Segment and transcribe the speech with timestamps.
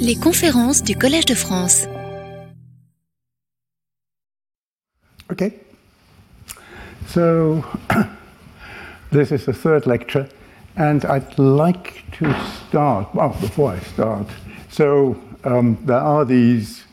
[0.00, 1.86] Les conférences du Collège de France.
[5.30, 5.54] Okay.
[7.06, 7.64] So,
[9.10, 10.28] this is the third lecture,
[10.76, 12.34] and I'd like to
[12.68, 13.14] start.
[13.14, 14.26] Well, before I start,
[14.70, 16.84] so um, there are these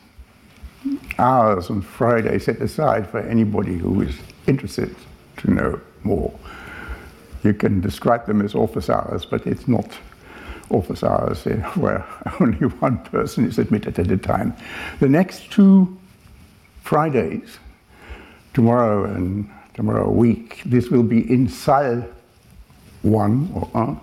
[1.18, 4.16] hours on Friday set aside for anybody who is
[4.46, 4.94] interested
[5.38, 6.32] to know more.
[7.42, 9.86] You can describe them as office hours, but it's not
[10.70, 11.44] office hours
[11.74, 12.04] where
[12.40, 14.54] only one person is admitted at a time.
[15.00, 15.98] The next two
[16.82, 17.58] Fridays,
[18.54, 22.04] tomorrow and tomorrow week, this will be in Salle
[23.02, 24.00] 1 or 1.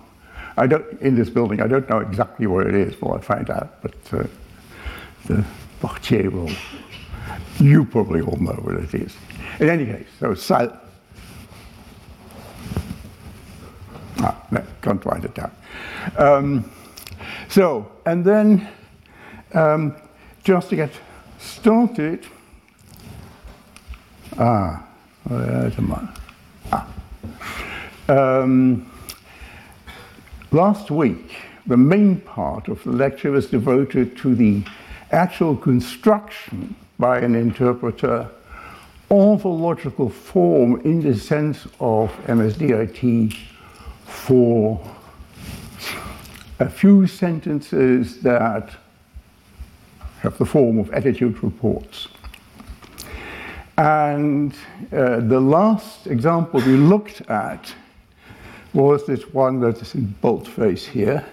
[0.56, 3.48] I don't, in this building, I don't know exactly where it is, but I'll find
[3.50, 3.80] out.
[3.82, 4.26] But uh,
[5.26, 5.44] the
[5.80, 6.50] portier will,
[7.60, 9.14] you probably all know where it is.
[9.60, 10.76] In any case, so Salle
[14.20, 15.52] Ah, no, can't write it down.
[16.16, 16.70] Um,
[17.48, 18.68] so, and then
[19.54, 19.96] um,
[20.44, 20.90] just to get
[21.38, 22.26] started,
[24.38, 24.86] ah,
[25.24, 26.08] where's the
[26.72, 26.88] ah.
[28.08, 28.90] Um,
[30.50, 34.62] last week, the main part of the lecture was devoted to the
[35.10, 38.28] actual construction by an interpreter
[39.10, 43.34] of a logical form in the sense of MSDRT
[44.04, 44.80] for
[46.58, 48.70] a few sentences that
[50.20, 52.08] have the form of attitude reports.
[53.76, 54.52] And
[54.92, 57.72] uh, the last example we looked at
[58.74, 61.24] was this one that is in boldface here.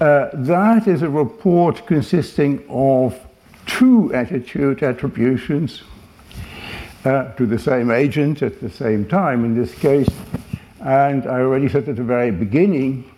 [0.00, 3.18] Uh, that is a report consisting of
[3.66, 5.82] two attitude attributions
[7.04, 9.44] uh, to the same agent at the same time.
[9.44, 10.08] In this case,
[10.80, 13.10] and I already said at the very beginning,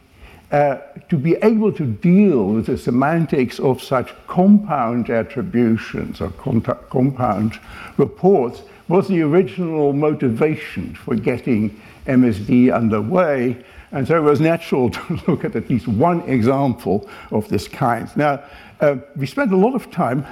[0.51, 7.59] uh, to be able to deal with the semantics of such compound attributions or compound
[7.97, 13.65] reports was the original motivation for getting MSD underway.
[13.93, 18.09] And so it was natural to look at at least one example of this kind.
[18.17, 18.43] Now,
[18.81, 20.27] uh, we spent a lot of time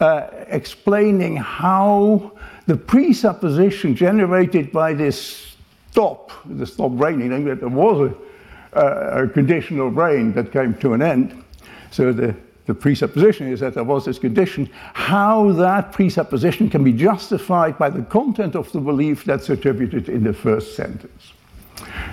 [0.00, 2.32] uh, explaining how
[2.66, 5.54] the presupposition generated by this
[5.90, 8.31] stop, the stop raining, that there was a,
[8.72, 11.44] a, conditional brain that came to an end.
[11.90, 12.34] So the,
[12.66, 14.70] the presupposition is that there was this condition.
[14.94, 20.24] How that presupposition can be justified by the content of the belief that's attributed in
[20.24, 21.32] the first sentence.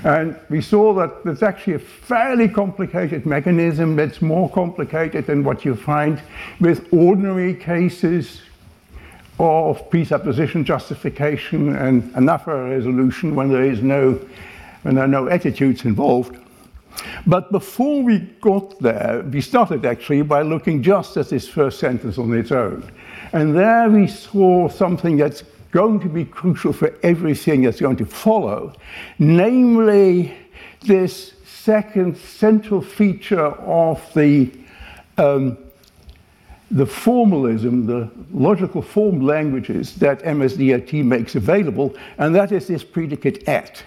[0.04, 5.66] And we saw that it's actually a fairly complicated mechanism that's more complicated than what
[5.66, 6.22] you find
[6.60, 8.42] with ordinary cases
[9.40, 14.20] of presupposition justification and anaphora resolution when there is no
[14.84, 16.38] when there are no attitudes involved.
[17.26, 22.18] But before we got there, we started actually by looking just at this first sentence
[22.18, 22.92] on its own.
[23.34, 28.06] And there we saw something that's going to be crucial for everything that's going to
[28.06, 28.74] follow,
[29.20, 30.36] namely
[30.82, 34.52] this second central feature of the
[35.18, 35.58] um,
[36.72, 43.48] the formalism, the logical form languages that MSDRT makes available, and that is this predicate
[43.48, 43.84] at.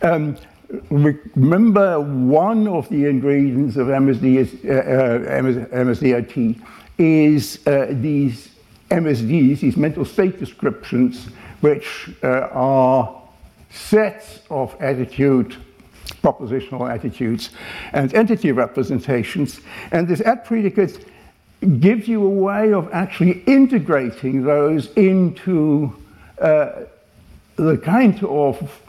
[0.00, 0.36] Um,
[0.90, 6.62] remember, one of the ingredients of MSD is, uh, uh, MSDRT
[6.98, 8.50] is uh, these
[8.90, 11.26] MSDs, these mental state descriptions,
[11.60, 13.22] which uh, are
[13.70, 15.56] sets of attitude
[16.22, 17.50] propositional attitudes
[17.92, 19.60] and entity representations.
[19.90, 21.04] And this at predicate
[21.80, 25.96] gives you a way of actually integrating those into
[26.40, 26.84] uh,
[27.56, 28.82] the kind of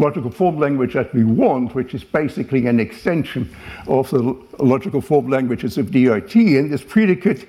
[0.00, 3.54] logical form language that we want, which is basically an extension
[3.86, 6.58] of the logical form languages of DRT.
[6.58, 7.46] And this predicate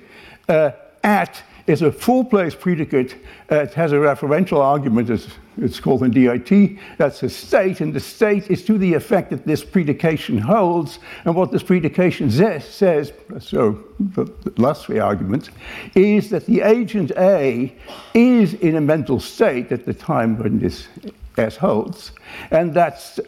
[0.48, 3.14] uh, at is a four place predicate.
[3.50, 6.78] Uh, it has a referential argument, as it's called in DRT.
[6.98, 10.98] That's a state, and the state is to the effect that this predication holds.
[11.24, 15.50] And what this predication says, so the last three arguments,
[15.94, 17.72] is that the agent A
[18.12, 20.88] is in a mental state at the time when this
[21.36, 22.12] S holds,
[22.50, 23.18] and that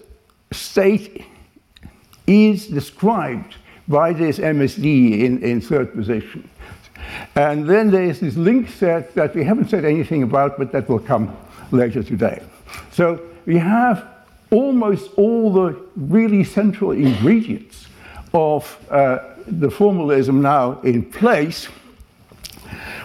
[0.52, 1.24] state
[2.26, 3.56] is described
[3.88, 6.48] by this MSD in, in third position.
[7.34, 11.00] And then there's this link set that we haven't said anything about, but that will
[11.00, 11.36] come
[11.70, 12.42] later today.
[12.92, 14.06] So we have
[14.50, 17.86] almost all the really central ingredients
[18.32, 21.68] of uh, the formalism now in place.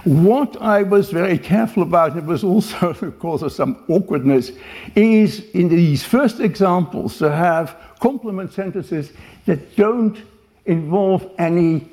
[0.03, 4.51] What I was very careful about, it was also the cause of some awkwardness,
[4.95, 9.11] is in these first examples to have complement sentences
[9.45, 10.17] that don't
[10.65, 11.87] involve any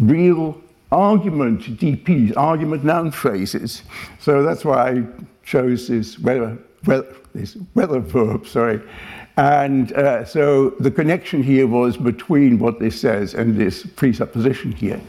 [0.00, 0.60] real
[0.90, 3.82] argument DPs, argument noun phrases.
[4.20, 5.04] So that's why I
[5.42, 8.80] chose this weather, weather, this weather verb, sorry.
[9.36, 15.00] And uh, so the connection here was between what this says and this presupposition here.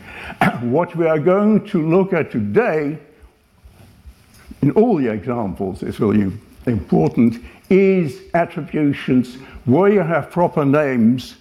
[0.62, 2.98] what we are going to look at today,
[4.62, 6.32] in all the examples, is really
[6.66, 9.36] important, is attributions
[9.66, 11.36] where you have proper names,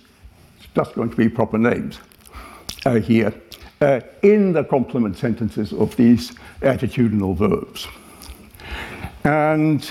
[0.58, 2.00] it's just going to be proper names
[2.84, 3.32] uh, here,
[3.80, 6.32] uh, in the complement sentences of these
[6.62, 7.86] attitudinal verbs.
[9.24, 9.88] And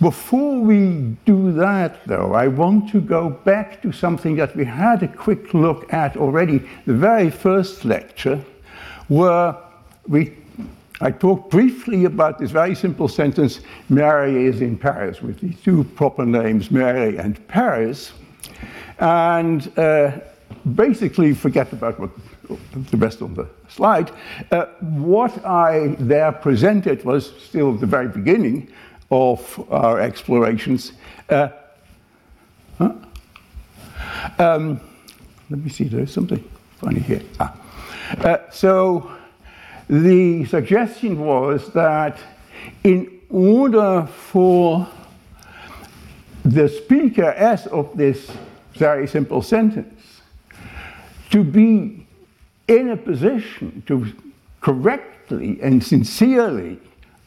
[0.00, 5.02] before we do that, though, I want to go back to something that we had
[5.02, 8.44] a quick look at already, the very first lecture,
[9.08, 9.56] where
[10.08, 10.36] we,
[11.00, 15.84] I talked briefly about this very simple sentence Mary is in Paris, with these two
[15.84, 18.12] proper names, Mary and Paris.
[18.98, 20.18] And uh,
[20.74, 22.10] basically, forget about what
[22.90, 24.10] the rest on the slide.
[24.50, 28.68] Uh, what I there presented was still the very beginning
[29.12, 30.92] of our explorations.
[31.28, 31.48] Uh,
[32.78, 32.92] huh?
[34.38, 34.80] um,
[35.50, 36.42] let me see, there's something
[36.78, 37.22] funny here.
[37.38, 37.54] Ah.
[38.24, 39.10] Uh, so
[39.88, 42.18] the suggestion was that
[42.84, 44.88] in order for
[46.44, 48.30] the speaker as of this
[48.74, 50.22] very simple sentence
[51.30, 52.06] to be
[52.66, 54.06] in a position to
[54.62, 56.78] correctly and sincerely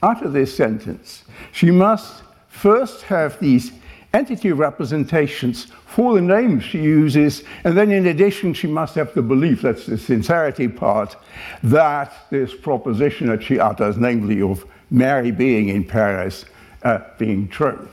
[0.02, 3.72] utter this sentence, she must first have these
[4.14, 9.22] entity representations for the names she uses, and then in addition, she must have the
[9.22, 11.16] belief, that's the sincerity part,
[11.64, 16.46] that this proposition that she utters, namely of Mary being in Paris,
[16.84, 17.88] uh, being true.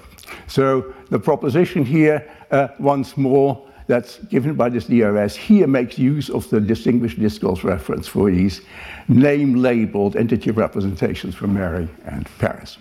[0.47, 6.31] So the proposition here, uh, once more, that's given by this DRS here makes use
[6.31, 8.63] of the distinguished discourse reference for these
[9.09, 12.79] name labeled entity representations for Mary and Paris.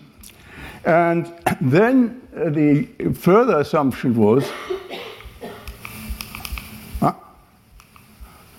[0.86, 1.32] And
[1.62, 4.50] then uh, the further assumption was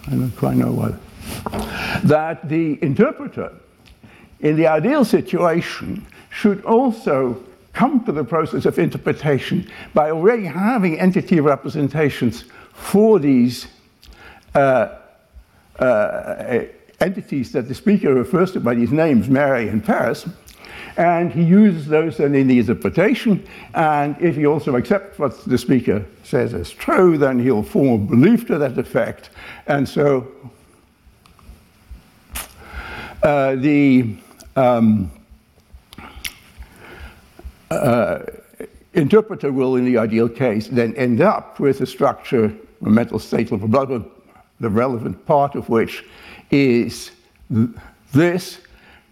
[0.05, 0.95] I don't quite know what
[2.05, 3.53] that the interpreter
[4.41, 7.43] in the ideal situation should also
[7.73, 13.67] come to the process of interpretation by already having entity representations for these
[14.55, 14.99] uh,
[15.79, 16.65] uh,
[17.01, 20.27] entities that the speaker refers to by these names, Mary and Paris.
[20.97, 23.47] And he uses those then in the interpretation.
[23.75, 28.07] And if he also accepts what the speaker says as true, then he'll form a
[28.07, 29.31] belief to that effect.
[29.67, 30.29] And so
[33.23, 34.17] uh, the
[34.55, 35.11] um,
[37.73, 42.55] uh, interpreter will, in the ideal case, then end up with a structure,
[42.85, 44.07] a mental state of relevant,
[44.61, 46.05] the relevant part of which
[46.51, 47.11] is
[48.13, 48.61] this,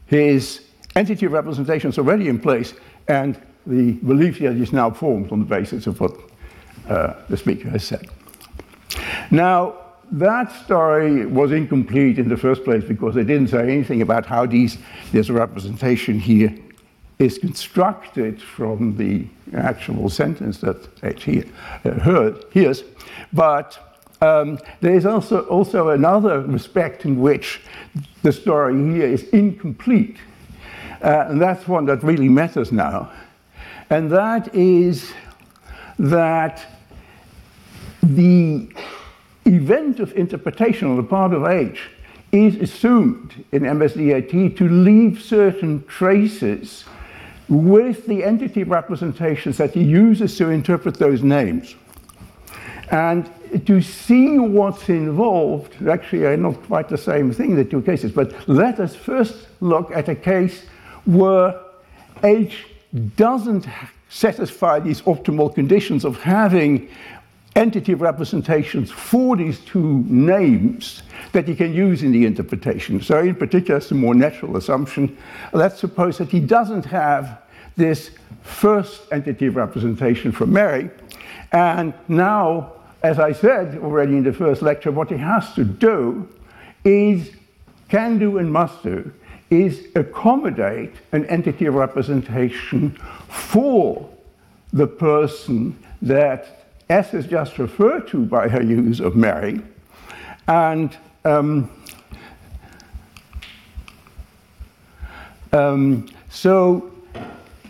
[0.07, 0.63] his
[0.97, 2.75] entity representations already in place,
[3.09, 6.13] and the belief that is now formed on the basis of what
[6.89, 8.07] uh, the speaker has said.
[9.31, 9.77] Now,
[10.13, 14.45] that story was incomplete in the first place because they didn't say anything about how
[14.45, 14.79] these,
[15.13, 16.53] this representation here
[17.21, 22.83] is constructed from the actual sentence that H uh, heard, hears.
[23.33, 23.79] But
[24.23, 27.61] um, there is also, also another respect in which
[28.23, 30.17] the story here is incomplete.
[31.03, 33.11] Uh, and that's one that really matters now.
[33.91, 35.13] And that is
[35.99, 36.67] that
[38.03, 38.73] the
[39.45, 41.91] event of interpretation on the part of H
[42.33, 46.85] is assumed in MSDRT to leave certain traces
[47.51, 51.75] with the entity representations that he uses to interpret those names.
[52.91, 53.29] And
[53.67, 58.49] to see what's involved, actually, are not quite the same thing, the two cases, but
[58.49, 60.65] let us first look at a case
[61.05, 61.61] where
[62.23, 62.67] H
[63.17, 63.67] doesn't
[64.09, 66.89] satisfy these optimal conditions of having
[67.57, 71.03] entity representations for these two names
[71.33, 73.01] that he can use in the interpretation.
[73.03, 75.17] So, in particular, it's a more natural assumption.
[75.53, 77.43] Let's suppose that he doesn't have
[77.77, 78.11] this
[78.43, 80.91] first entity representation from Mary,
[81.53, 86.29] and now, as I said already in the first lecture, what he has to do
[86.85, 87.31] is,
[87.89, 89.13] can do and must do,
[89.51, 92.93] is accommodate an entity representation
[93.29, 94.09] for
[94.73, 96.60] the person that
[96.91, 99.61] S is just referred to by her use of Mary.
[100.49, 101.71] And um,
[105.53, 106.93] um, so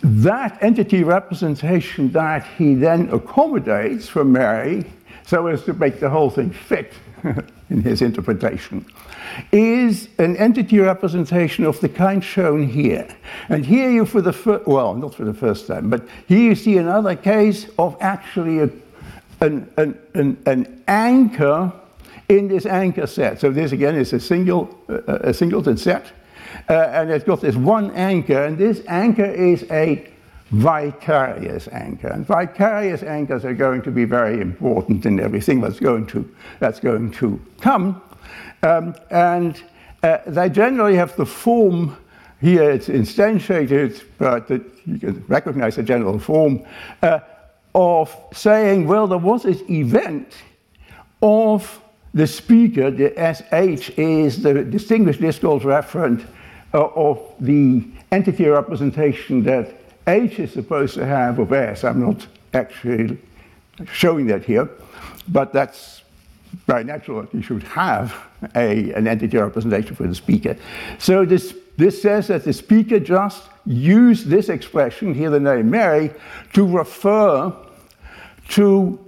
[0.03, 4.91] that entity representation that he then accommodates for Mary
[5.27, 6.93] so as to make the whole thing fit
[7.71, 8.85] in his interpretation
[9.53, 13.07] is an entity representation of the kind shown here.
[13.49, 16.55] And here you for the first, well, not for the first time, but here you
[16.55, 18.71] see another case of actually a,
[19.41, 21.73] an, an, an, an anchor
[22.29, 23.41] in this anchor set.
[23.41, 26.13] So this again is a single, uh, a singleton set.
[26.69, 30.09] Uh, and it's got this one anchor, and this anchor is a
[30.51, 32.09] vicarious anchor.
[32.09, 36.29] And vicarious anchors are going to be very important in everything that's going to,
[36.59, 38.01] that's going to come.
[38.63, 39.63] Um, and
[40.03, 41.97] uh, they generally have the form
[42.41, 46.65] here, it's instantiated, but you can recognize the general form
[47.03, 47.21] uh,
[47.75, 50.35] of saying, well, there was this event
[51.23, 51.81] of
[52.13, 56.27] the speaker, the SH is the distinguished discourse referent
[56.75, 59.75] uh, of the entity representation that
[60.07, 61.85] H is supposed to have of S.
[61.85, 63.17] I'm not actually
[63.93, 64.69] showing that here,
[65.29, 66.03] but that's
[66.67, 68.17] very natural that you should have
[68.57, 70.57] a, an entity representation for the speaker.
[70.99, 76.13] So this, this says that the speaker just used this expression, here the name Mary,
[76.53, 77.55] to refer
[78.51, 78.99] to,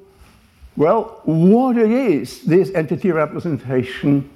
[0.77, 4.31] well, what it is this entity representation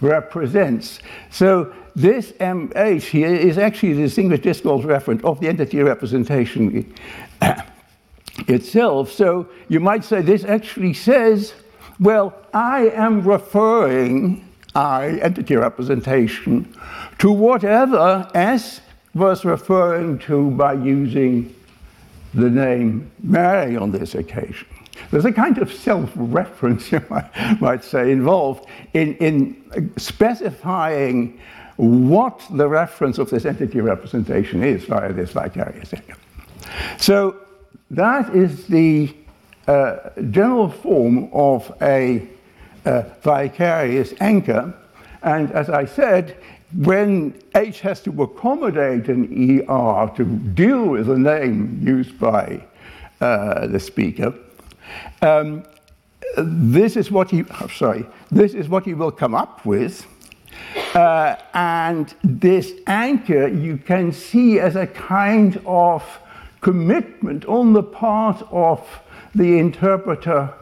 [0.00, 1.00] represents.
[1.30, 6.94] So this MH here is actually the distinguished discourse referent of the entity representation
[8.48, 9.10] itself.
[9.10, 11.54] So you might say this actually says,
[11.98, 14.45] well, I am referring,
[14.76, 16.72] I, entity representation,
[17.18, 18.82] to whatever S
[19.14, 21.54] was referring to by using
[22.34, 24.68] the name Mary on this occasion.
[25.10, 27.02] There's a kind of self reference, you
[27.58, 31.40] might, say, involved in, in specifying
[31.76, 36.16] what the reference of this entity representation is via this vicarious anchor.
[36.98, 37.36] So
[37.90, 39.14] that is the
[39.66, 42.28] uh, general form of a
[42.86, 44.74] uh, vicarious anchor.
[45.22, 46.36] And as I said,
[46.74, 52.64] when H has to accommodate an ER to deal with a name used by
[53.20, 54.34] uh, the speaker,
[55.22, 55.64] um,
[56.36, 60.06] this is what he, oh, sorry, this is what he will come up with
[60.94, 66.02] uh, and this anchor you can see as a kind of
[66.60, 68.86] commitment on the part of
[69.34, 70.52] the interpreter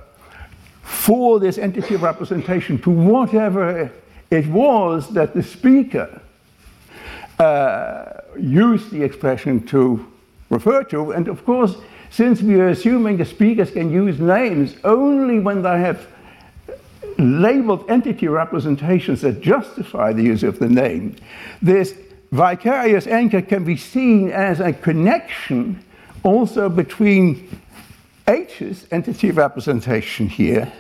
[0.85, 3.91] for this entity of representation to whatever
[4.31, 6.21] it was that the speaker
[7.39, 10.07] uh, used the expression to
[10.51, 11.13] refer to.
[11.13, 11.77] And of course,
[12.11, 16.07] since we are assuming the speakers can use names only when they have
[17.19, 21.17] labeled entity representations that justify the use of the name,
[21.63, 21.95] this
[22.31, 25.83] vicarious anchor can be seen as a connection
[26.25, 27.49] also between
[28.27, 30.73] H's entity representation here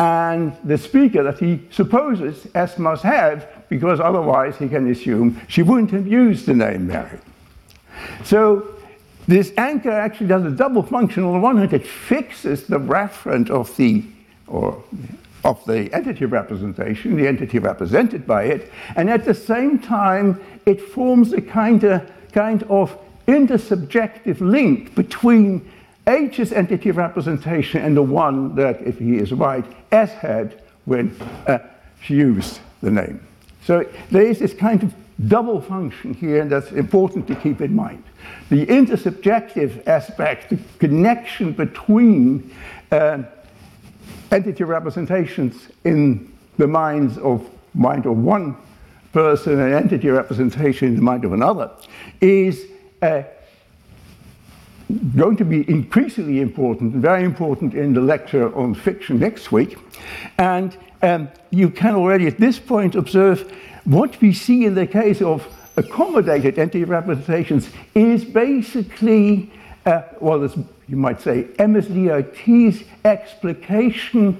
[0.00, 5.62] and the speaker that he supposes S must have, because otherwise he can assume she
[5.62, 7.18] wouldn't have used the name Mary.
[8.24, 8.66] So
[9.28, 11.22] this anchor actually does a double function.
[11.24, 14.04] On the one hand, it fixes the referent of the
[14.46, 14.82] or
[15.44, 20.80] of the entity representation, the entity represented by it, and at the same time, it
[20.80, 25.70] forms a kind of, kind of intersubjective link between
[26.06, 31.14] H's entity representation and the one that, if he is right, S had when
[31.46, 31.58] uh,
[32.02, 33.26] she used the name.
[33.64, 34.94] So there is this kind of
[35.28, 38.02] double function here, and that's important to keep in mind.
[38.48, 42.54] The intersubjective aspect, the connection between
[42.90, 43.22] uh,
[44.32, 48.56] entity representations in the minds of mind of one
[49.12, 51.70] person and entity representation in the mind of another
[52.20, 52.66] is
[53.02, 53.22] uh,
[55.16, 59.78] going to be increasingly important, very important in the lecture on fiction next week.
[60.38, 63.50] And um, you can already at this point observe
[63.84, 69.50] what we see in the case of accommodated entity representations is basically,
[69.86, 70.42] uh, well,
[70.88, 74.38] you might say, MSDRT's explication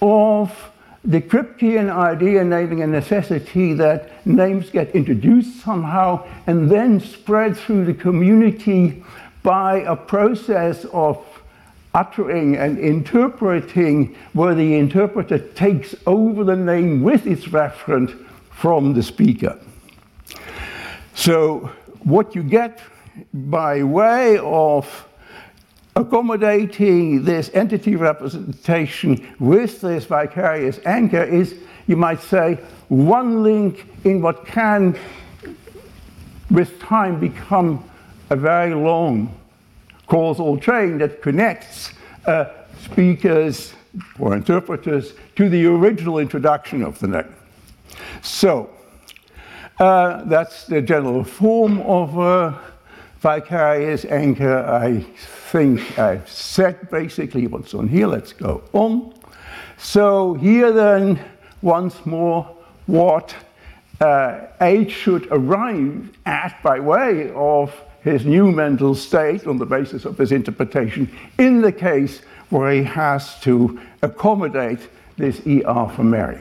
[0.00, 0.70] of
[1.04, 7.84] the Kripkean idea Naming and Necessity that names get introduced somehow and then spread through
[7.84, 9.02] the community
[9.42, 11.24] by a process of
[11.94, 19.02] uttering and interpreting where the interpreter takes over the name with its referent from the
[19.02, 19.58] speaker.
[21.14, 21.70] So
[22.04, 22.80] what you get
[23.32, 25.06] by way of
[25.96, 31.56] accommodating this entity representation with this vicarious anchor is,
[31.88, 32.54] you might say,
[32.88, 34.96] one link in what can,
[36.50, 37.82] with time, become
[38.30, 39.34] a very long
[40.06, 41.92] causal chain that connects
[42.26, 42.46] uh,
[42.82, 43.74] speakers
[44.18, 47.34] or interpreters to the original introduction of the name.
[48.22, 48.70] So,
[49.78, 52.58] uh, that's the general form of a
[53.20, 54.58] vicarious anchor.
[54.58, 55.00] I
[55.50, 58.06] think I've said basically what's on here.
[58.06, 59.14] Let's go on.
[59.78, 61.20] So, here then,
[61.62, 62.56] once more,
[62.86, 63.34] what
[64.00, 70.04] uh, H should arrive at by way of his new mental state on the basis
[70.04, 76.38] of his interpretation in the case where he has to accommodate this ER for Mary.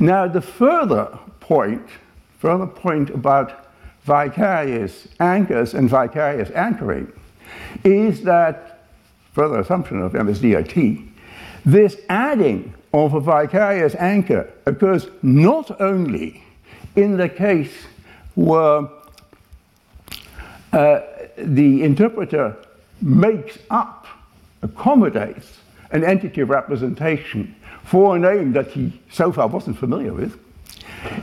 [0.00, 1.86] Now, the further point,
[2.38, 3.68] further point about
[4.04, 7.12] vicarious anchors and vicarious anchoring
[7.84, 8.86] is that,
[9.34, 11.06] further assumption of MSDRT,
[11.64, 16.42] this adding of a vicarious anchor occurs not only
[16.96, 17.72] in the case
[18.34, 18.88] where
[20.72, 21.00] uh,
[21.36, 22.56] the interpreter
[23.00, 24.06] makes up,
[24.62, 25.58] accommodates
[25.92, 30.38] an entity of representation for a name that he so far wasn't familiar with.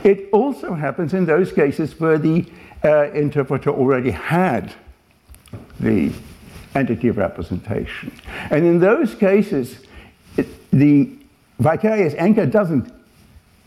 [0.04, 2.44] It also happens in those cases where the
[2.82, 4.74] uh, interpreter already had
[5.78, 6.12] the
[6.74, 8.12] entity of representation.
[8.50, 9.80] And in those cases,
[10.36, 11.10] it, the
[11.58, 12.92] vicarious anchor doesn't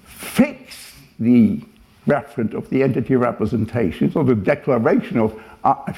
[0.05, 1.61] fix the
[2.07, 5.39] referent of the entity representation, or the declaration of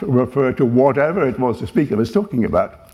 [0.01, 2.89] refer to whatever it was the speaker was talking about.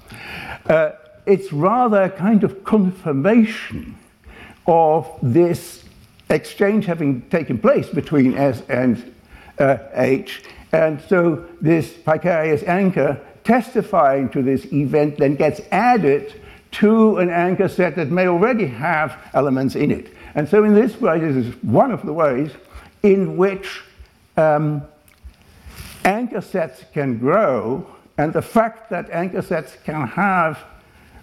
[0.68, 0.92] Uh,
[1.26, 3.98] it's rather a kind of confirmation
[4.66, 5.84] of this
[6.30, 9.14] exchange having taken place between S and
[9.60, 10.44] uh, H.
[10.72, 17.70] And so this vicarious anchor testifying to this event then gets added to an anchor
[17.70, 20.14] set that may already have elements in it.
[20.36, 22.52] And so in this way, this is one of the ways
[23.04, 23.82] in which
[24.36, 24.84] um,
[26.08, 27.86] anchor sets can grow,
[28.18, 30.58] and the fact that anchor sets can have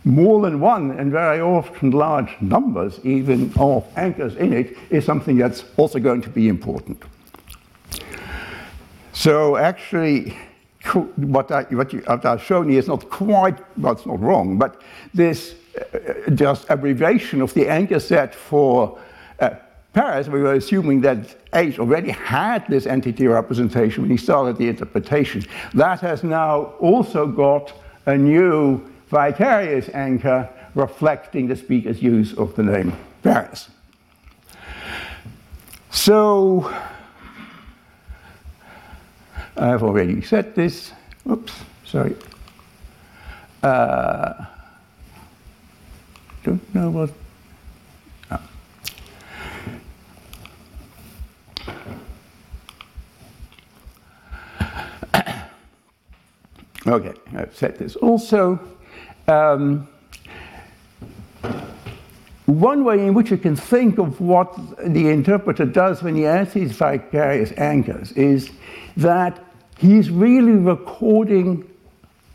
[0.05, 5.39] more than one and very often large numbers even of anchors in it is something
[5.39, 7.03] that's also going to be important.
[9.15, 10.37] So actually,
[11.17, 14.59] what, I, what, you, what I've shown you is not quite, well, it's not wrong,
[14.59, 14.83] but
[15.15, 18.99] this uh, just abbreviation of the anchor set for
[19.41, 19.51] uh,
[19.95, 24.69] Paris, we were assuming that H already had this entity representation when he started the
[24.69, 25.45] interpretation.
[25.73, 27.73] That has now also got
[28.07, 33.71] a new vicarious anchor reflecting the speaker's use of the name Paris.
[35.93, 36.75] So,
[39.57, 40.93] I've already said this.
[41.31, 41.53] Oops,
[41.85, 42.17] sorry.
[43.63, 44.45] Uh,
[46.43, 47.11] don't know what
[56.87, 57.97] Okay, I've said this.
[57.97, 58.61] Also,
[59.27, 59.89] um,
[62.47, 66.53] one way in which you can think of what the interpreter does when he adds
[66.53, 68.51] these vicarious anchors is
[68.99, 69.43] that
[69.79, 71.69] he's really recording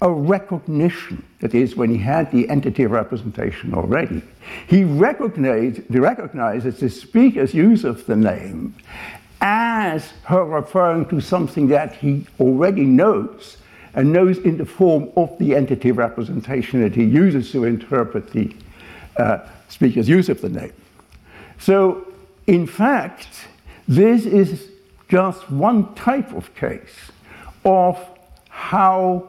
[0.01, 1.23] a recognition.
[1.41, 4.23] That is, when he had the entity representation already,
[4.67, 8.75] he recognized, recognizes the speaker's use of the name
[9.41, 13.57] as her referring to something that he already knows
[13.93, 18.53] and knows in the form of the entity representation that he uses to interpret the
[19.17, 20.73] uh, speaker's use of the name.
[21.59, 22.07] So,
[22.47, 23.47] in fact,
[23.87, 24.69] this is
[25.07, 27.11] just one type of case
[27.65, 27.99] of
[28.49, 29.27] how,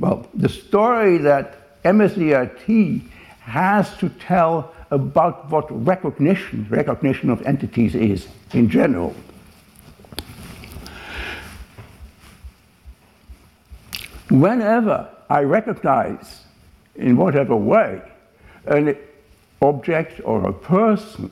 [0.00, 3.02] well, the story that MSDRT
[3.40, 9.14] has to tell about what recognition, recognition of entities is in general.
[14.32, 16.44] Whenever I recognize,
[16.96, 18.00] in whatever way,
[18.64, 18.96] an
[19.60, 21.30] object or a person,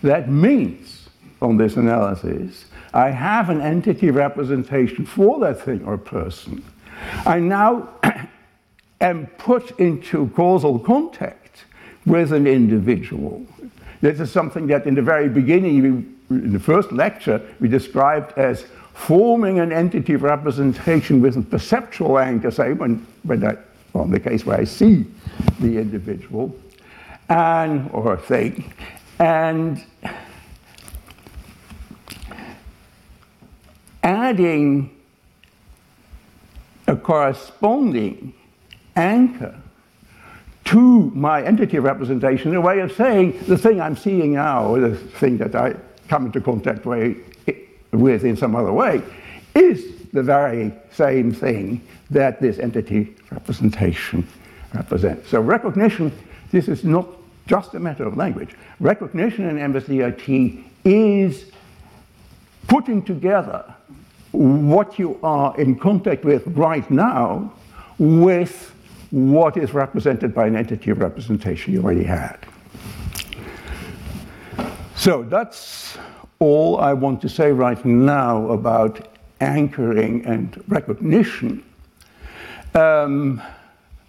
[0.00, 1.10] that means,
[1.42, 6.64] on this analysis, I have an entity representation for that thing or person.
[7.26, 7.90] I now
[9.02, 11.66] am put into causal contact
[12.06, 13.44] with an individual.
[14.00, 18.64] This is something that in the very beginning, in the first lecture, we described as
[18.96, 23.56] forming an entity of representation with a perceptual anchor, say, when, when I,
[23.92, 25.04] well, in the case where I see
[25.60, 26.56] the individual
[27.28, 28.72] and or a thing,
[29.18, 29.84] and
[34.02, 34.90] adding
[36.86, 38.32] a corresponding
[38.96, 39.54] anchor
[40.64, 44.96] to my entity of representation, a way of saying the thing I'm seeing now, the
[44.96, 45.74] thing that I
[46.08, 47.18] come into contact with
[48.00, 49.02] with in some other way
[49.54, 51.80] is the very same thing
[52.10, 54.26] that this entity representation
[54.74, 55.28] represents.
[55.28, 56.12] So recognition,
[56.52, 57.06] this is not
[57.46, 58.50] just a matter of language.
[58.80, 61.50] Recognition in MSDRT is
[62.66, 63.64] putting together
[64.32, 67.52] what you are in contact with right now
[67.98, 68.74] with
[69.10, 72.38] what is represented by an entity of representation you already had.
[74.96, 75.96] So that's
[76.38, 79.08] all I want to say right now about
[79.40, 81.62] anchoring and recognition.
[82.74, 83.42] Um,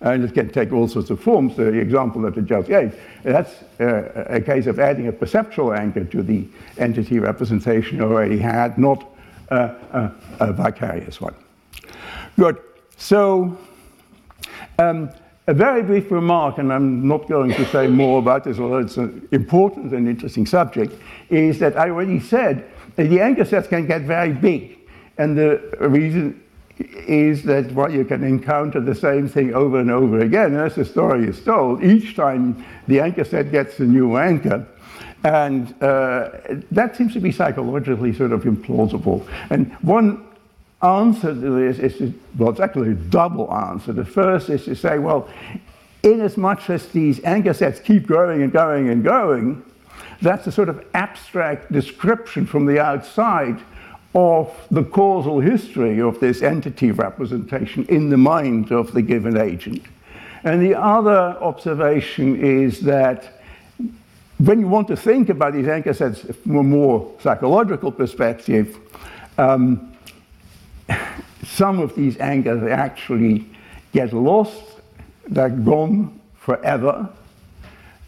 [0.01, 1.55] and it can take all sorts of forms.
[1.55, 6.03] The example that I just gave, that's uh, a case of adding a perceptual anchor
[6.03, 9.03] to the entity representation already had, not
[9.49, 11.33] a, a vicarious one.
[12.37, 12.61] Good.
[12.97, 13.57] So,
[14.77, 15.09] um,
[15.47, 18.97] a very brief remark, and I'm not going to say more about this, although it's
[18.97, 20.93] an important and interesting subject,
[21.29, 24.77] is that I already said that the anchor sets can get very big.
[25.17, 26.43] And the reason
[26.79, 30.53] is that well, you can encounter the same thing over and over again.
[30.55, 34.67] As the story is told, each time the anchor set gets a new anchor,
[35.23, 36.29] and uh,
[36.71, 39.25] that seems to be psychologically sort of implausible.
[39.49, 40.26] And one
[40.88, 43.93] answer to this is, to, well, it's actually a double answer.
[43.93, 45.28] The first is to say, well,
[46.04, 49.63] in as these anchor sets keep growing and growing and growing,
[50.21, 53.60] that's a sort of abstract description from the outside
[54.15, 59.84] of the causal history of this entity representation in the mind of the given agent.
[60.43, 63.41] And the other observation is that
[64.38, 68.78] when you want to think about these anchor sets from a more psychological perspective,
[69.38, 69.96] um,
[71.43, 73.45] some of these anchors actually
[73.93, 74.63] get lost,
[75.28, 77.10] they're gone forever.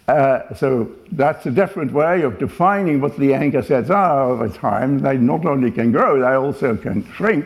[0.08, 5.00] Uh, so that's a different way of defining what the anchor sets are over time.
[5.00, 7.46] They not only can grow, they also can shrink.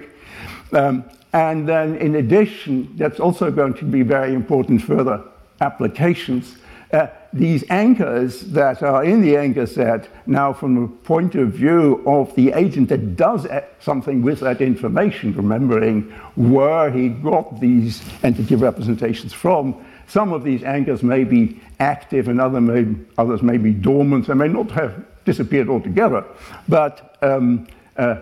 [0.71, 5.21] Um, and then, in addition, that's also going to be very important further
[5.61, 6.57] applications
[6.93, 12.03] uh, these anchors that are in the anchor set now from the point of view
[12.05, 13.47] of the agent that does
[13.79, 16.03] something with that information, remembering
[16.35, 22.39] where he got these entity representations from, some of these anchors may be active and
[22.39, 22.85] other may,
[23.17, 24.27] others may be dormant.
[24.27, 26.23] They may not have disappeared altogether,
[26.69, 28.21] but um, uh,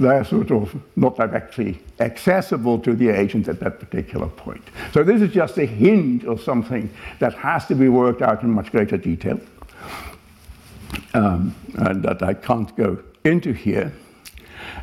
[0.00, 4.64] they're sort of not directly accessible to the agent at that particular point.
[4.92, 8.50] So this is just a hint of something that has to be worked out in
[8.50, 9.38] much greater detail,
[11.14, 13.92] um, and that I can't go into here.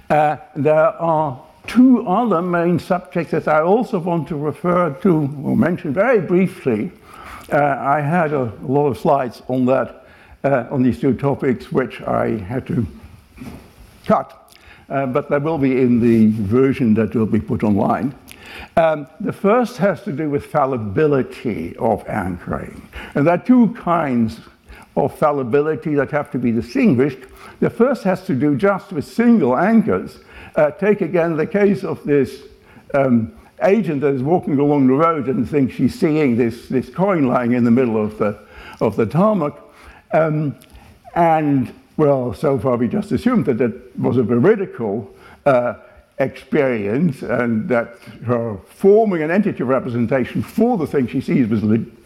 [0.09, 5.57] Uh, there are two other main subjects that I also want to refer to or
[5.57, 6.91] mention very briefly.
[7.51, 10.05] Uh, I had a lot of slides on that,
[10.43, 12.85] uh, on these two topics, which I had to
[14.05, 14.46] cut
[14.87, 18.13] but they will be in the version that will be put online.
[18.75, 22.87] Um, the first has to do with fallibility of anchoring.
[23.15, 24.39] And there are two kinds
[24.95, 27.19] of fallibility that have to be distinguished.
[27.59, 30.19] The first has to do just with single anchors.
[30.55, 32.43] Uh, take again the case of this
[32.93, 37.27] um, agent that is walking along the road and thinks she's seeing this, this coin
[37.27, 38.39] lying in the middle of the,
[38.81, 39.53] of the tarmac.
[40.13, 40.55] Um,
[41.15, 45.13] and well, so far we just assumed that that was a veridical
[45.45, 45.75] uh,
[46.19, 51.61] experience and that her forming an entity representation for the thing she sees was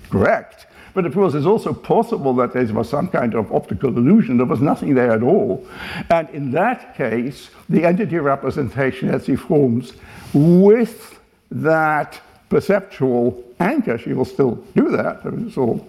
[0.09, 0.65] correct.
[0.93, 4.37] But of course, it's also possible that there was some kind of optical illusion.
[4.37, 5.65] There was nothing there at all.
[6.09, 9.93] And in that case, the entity representation as she forms
[10.33, 15.21] with that perceptual anchor, she will still do that.
[15.23, 15.87] It's all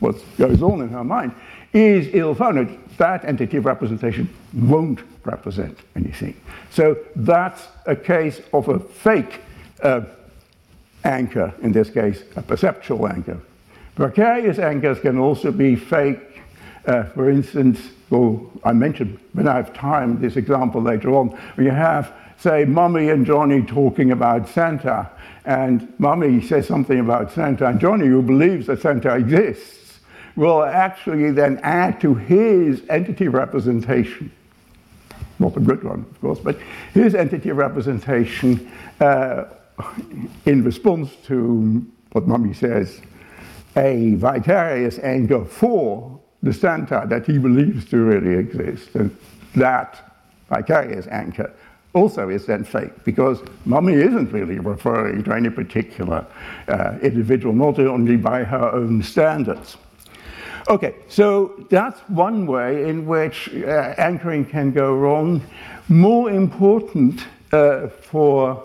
[0.00, 1.32] what goes on in her mind,
[1.72, 6.38] is ill-founded that entity of representation won't represent anything.
[6.70, 9.40] So that's a case of a fake
[9.82, 10.02] uh,
[11.04, 13.40] anchor, in this case, a perceptual anchor.
[13.96, 16.20] Vicarious anchors can also be fake.
[16.86, 17.80] Uh, for instance,
[18.10, 22.64] well, I mentioned when I have time this example later on, when you have, say,
[22.64, 25.10] Mummy and Johnny talking about Santa,
[25.44, 29.81] and Mummy says something about Santa, and Johnny, who believes that Santa exists,
[30.36, 34.30] will actually then add to his entity representation,
[35.38, 36.58] not a good one, of course, but
[36.94, 39.44] his entity representation uh,
[40.46, 43.00] in response to what Mummy says,
[43.76, 48.94] a vicarious anchor for the Santa that he believes to really exist.
[48.94, 49.16] And
[49.54, 50.18] that
[50.48, 51.52] vicarious anchor
[51.94, 56.26] also is then fake because Mummy isn't really referring to any particular
[56.68, 59.76] uh, individual, not only by her own standards.
[60.68, 65.42] Okay, so that's one way in which uh, anchoring can go wrong.
[65.88, 68.62] More important, uh, for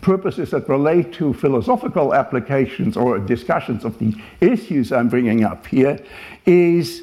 [0.00, 6.02] purposes that relate to philosophical applications or discussions of the issues I'm bringing up here
[6.46, 7.02] is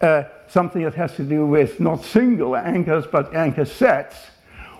[0.00, 4.16] uh, something that has to do with not single anchors but anchor sets.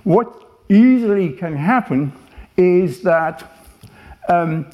[0.04, 0.34] What
[0.68, 2.12] easily can happen
[2.56, 3.44] is that
[4.28, 4.66] um,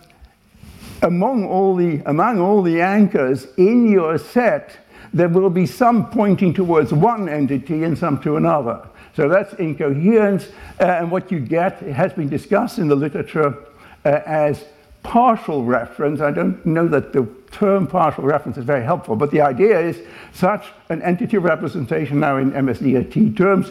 [1.07, 4.77] among all the among all the anchors in your set,
[5.15, 8.87] there will be some pointing towards one entity and some to another.
[9.15, 13.57] So that's incoherence, uh, and what you get has been discussed in the literature
[14.05, 14.65] uh, as
[15.03, 16.21] partial reference.
[16.21, 20.03] I don't know that the term partial reference is very helpful, but the idea is
[20.33, 23.71] such an entity representation now in MSDRT terms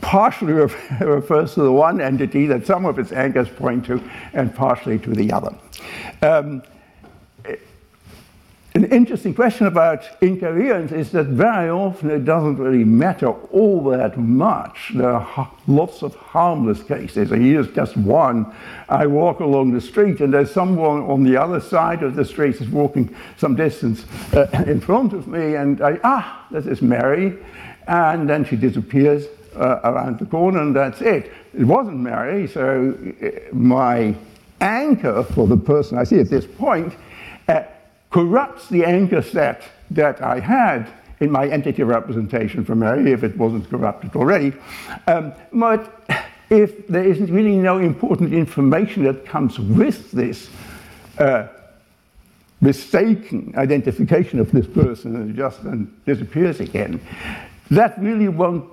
[0.00, 0.52] partially
[1.00, 5.10] refers to the one entity that some of its anchors point to, and partially to
[5.10, 5.56] the other.
[6.22, 6.62] Um,
[8.76, 14.18] an interesting question about incoherence is that very often it doesn't really matter all that
[14.18, 14.92] much.
[14.94, 17.30] There are lots of harmless cases.
[17.30, 18.54] Here's just one.
[18.90, 22.56] I walk along the street and there's someone on the other side of the street
[22.56, 24.04] is walking some distance
[24.34, 27.38] uh, in front of me and I, ah, that is Mary.
[27.88, 31.32] And then she disappears uh, around the corner and that's it.
[31.58, 34.14] It wasn't Mary, so uh, my
[34.60, 36.94] anchor for the person I see at this point
[37.48, 37.62] uh,
[38.10, 40.88] corrupts the anchor set that I had
[41.20, 44.52] in my entity representation for Mary, if it wasn't corrupted already.
[45.06, 46.04] Um, but
[46.50, 50.50] if there isn't really no important information that comes with this
[51.18, 51.48] uh,
[52.60, 57.00] mistaken identification of this person and just then disappears again,
[57.70, 58.64] that really won't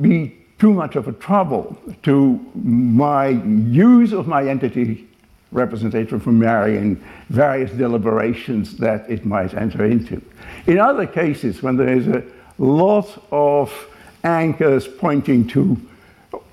[0.00, 5.08] be too much of a trouble to my use of my entity
[5.50, 10.22] representation from Mary in various deliberations that it might enter into.
[10.66, 12.22] In other cases, when there is a
[12.58, 13.72] lot of
[14.24, 15.76] anchors pointing to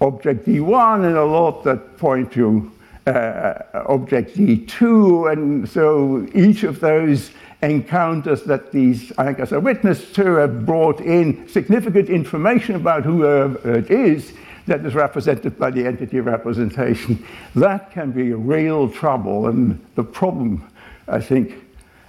[0.01, 2.71] object D1 and a lot that point to
[3.07, 3.53] uh,
[3.87, 10.65] object D2, and so each of those encounters that these anchors are witness to have
[10.65, 14.33] brought in significant information about who it is
[14.65, 17.25] that is represented by the entity representation.
[17.55, 20.63] That can be a real trouble, and the problem,
[21.07, 21.55] I think,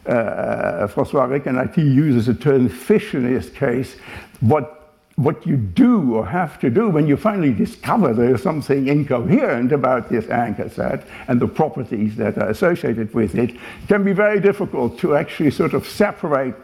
[0.06, 3.96] uh, Francois Recanati uses the term fish in this case.
[4.40, 4.79] What
[5.16, 10.08] what you do or have to do when you finally discover there's something incoherent about
[10.08, 13.54] this anchor set and the properties that are associated with it
[13.86, 16.54] can be very difficult to actually sort of separate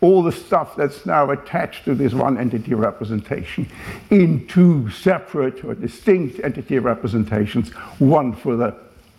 [0.00, 3.66] all the stuff that's now attached to this one entity representation
[4.10, 8.74] in two separate or distinct entity representations, one for the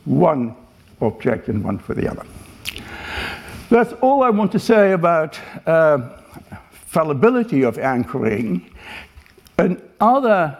[0.05, 0.55] one
[1.01, 2.23] object and one for the other.
[3.69, 6.21] That's all I want to say about uh,
[6.95, 8.73] fallibility of anchoring.
[9.57, 10.57] Another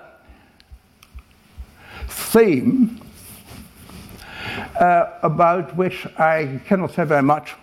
[2.09, 2.99] theme
[4.77, 7.53] uh, about which I cannot say very much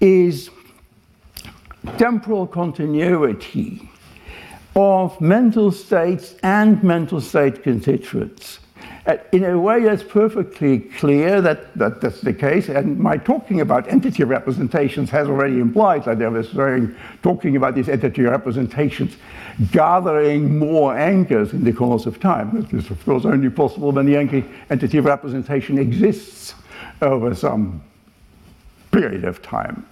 [0.00, 0.50] is
[1.96, 3.88] temporal continuity
[4.76, 8.60] of mental states and mental state constituents.
[9.06, 12.68] Uh, in a way, it's perfectly clear that, that that's the case.
[12.68, 17.74] And my talking about entity representations has already implied that I was very talking about
[17.74, 19.16] these entity representations
[19.72, 22.56] gathering more anchors in the course of time.
[22.58, 26.54] It is, of course, only possible when the entity representation exists
[27.00, 27.82] over some
[28.90, 29.86] period of time.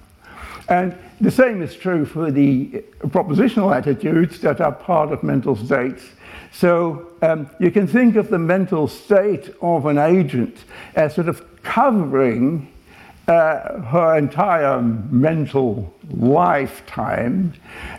[0.69, 6.05] And the same is true for the propositional attitudes that are part of mental states.
[6.53, 11.63] So um, you can think of the mental state of an agent as sort of
[11.63, 12.73] covering
[13.29, 17.53] uh, her entire mental lifetime.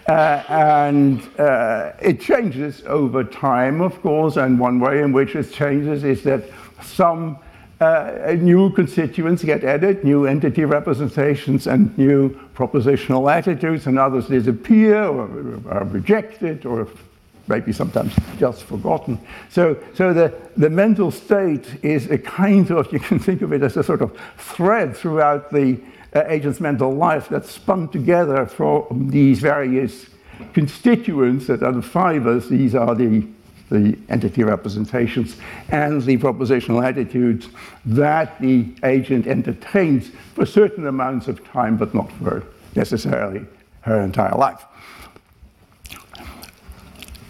[0.08, 5.52] Uh, and uh, it changes over time, of course, and one way in which it
[5.52, 6.44] changes is that
[6.82, 7.38] some
[7.80, 15.04] uh, new constituents get added, new entity representations and new propositional attitudes, and others disappear
[15.04, 15.30] or
[15.70, 16.88] are rejected or
[17.48, 19.20] maybe sometimes just forgotten.
[19.50, 23.64] So, so the, the mental state is a kind of, you can think of it
[23.64, 25.80] as a sort of thread throughout the
[26.14, 30.08] uh, agent's mental life that's spun together from these various
[30.54, 32.50] constituents that are the fibers.
[32.50, 33.28] These are the
[33.70, 35.38] the entity representations
[35.70, 37.50] and the propositional attitudes
[37.86, 42.44] that the agent entertains for certain amounts of time, but not for
[42.76, 43.46] necessarily
[43.82, 44.66] her entire life.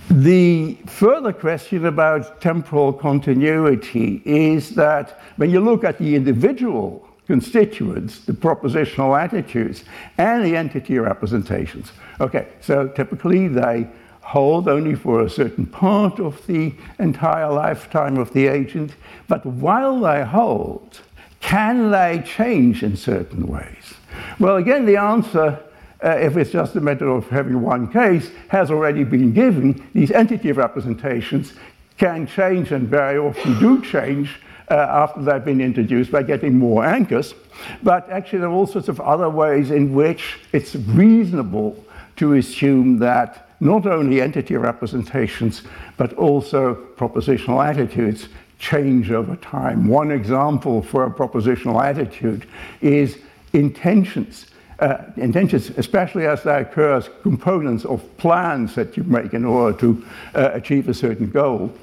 [0.10, 8.26] The further question about temporal continuity is that when you look at the individual constituents,
[8.26, 9.84] the propositional attitudes,
[10.18, 13.88] and the entity representations, okay, so typically they
[14.30, 18.92] hold only for a certain part of the entire lifetime of the agent,
[19.28, 21.00] but while they hold,
[21.40, 23.96] can they change in certain ways?
[24.40, 25.60] Well, again, the answer,
[26.04, 29.84] uh, if it's just a matter of having one case, has already been given.
[29.96, 31.54] These entity representations
[31.98, 34.40] can change and very often do change
[34.70, 37.34] uh, after they've been introduced by getting more anchors.
[37.82, 41.84] But actually, there are all sorts of other ways in which it's reasonable
[42.18, 45.64] to assume that not only entity representations,
[45.98, 49.88] but also propositional attitudes change over time.
[49.88, 52.46] One example for a propositional attitude
[52.82, 53.20] is
[53.54, 54.48] intentions.
[54.80, 59.78] Uh, intentions, especially as they occur as components of plans that you make in order
[59.78, 61.74] to uh, achieve a certain goal.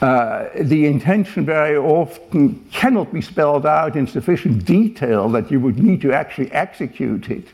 [0.00, 5.78] Uh, the intention very often cannot be spelled out in sufficient detail that you would
[5.78, 7.46] need to actually execute it.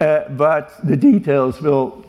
[0.00, 2.04] Uh, but the details will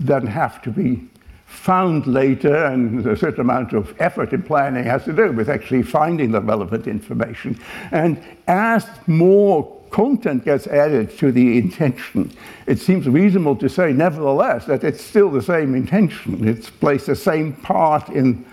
[0.00, 1.08] then have to be
[1.46, 5.82] found later, and a certain amount of effort in planning has to do with actually
[5.82, 7.58] finding the relevant information.
[7.90, 12.30] And as more content gets added to the intention,
[12.66, 16.46] it seems reasonable to say, nevertheless, that it's still the same intention.
[16.46, 18.44] It's placed the same part in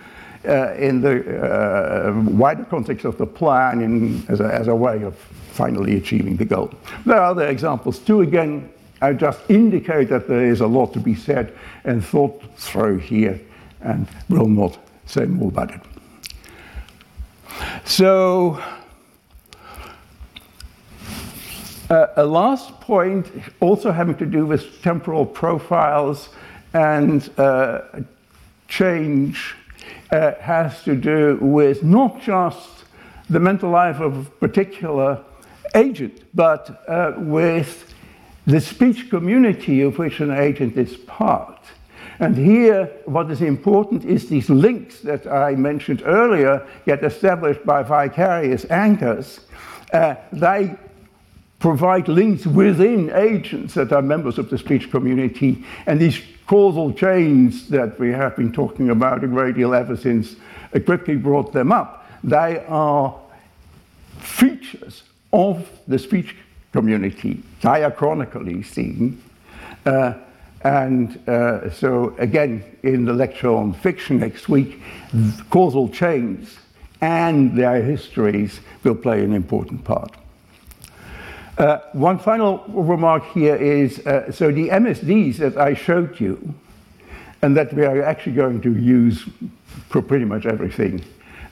[0.47, 5.03] uh, in the uh, wider context of the plan in, as, a, as a way
[5.03, 5.15] of
[5.51, 6.71] finally achieving the goal.
[7.05, 8.21] There are other examples too.
[8.21, 8.69] Again,
[9.01, 11.53] I just indicate that there is a lot to be said
[11.83, 13.39] and thought through here,
[13.81, 15.81] and will not say more about it.
[17.85, 18.61] So,
[21.89, 23.27] uh, a last point,
[23.59, 26.29] also having to do with temporal profiles
[26.73, 27.81] and uh,
[28.67, 29.55] change
[30.11, 32.85] uh, has to do with not just
[33.29, 35.23] the mental life of a particular
[35.73, 37.93] agent, but uh, with
[38.45, 41.59] the speech community of which an agent is part.
[42.19, 47.83] And here, what is important is these links that I mentioned earlier get established by
[47.83, 49.41] vicarious anchors.
[49.91, 50.75] Uh, they
[51.59, 57.69] provide links within agents that are members of the speech community, and these causal chains
[57.69, 60.35] that we have been talking about a great deal ever since
[60.73, 63.17] Kripke brought them up, they are
[64.19, 66.35] features of the speech
[66.71, 69.21] community, diachronically seen.
[69.85, 70.13] Uh,
[70.63, 74.81] and uh, so, again, in the lecture on fiction next week,
[75.49, 76.57] causal chains
[77.01, 80.15] and their histories will play an important part.
[81.57, 86.53] Uh, one final remark here is uh, so the MSDs that I showed you,
[87.41, 89.23] and that we are actually going to use
[89.89, 91.01] for pretty much everything,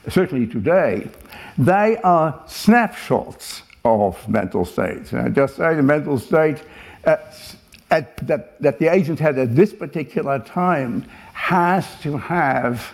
[0.08, 1.08] certainly today,
[1.56, 5.12] they are snapshots of mental states.
[5.12, 6.62] And I just say the mental state
[7.06, 7.16] uh,
[7.90, 12.92] at, that, that the agent had at this particular time has to have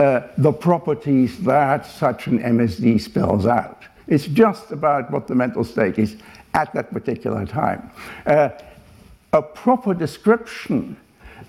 [0.00, 3.84] uh, the properties that such an MSD spells out.
[4.06, 6.16] It's just about what the mental state is
[6.54, 7.90] at that particular time.
[8.26, 8.50] Uh,
[9.32, 10.96] a proper description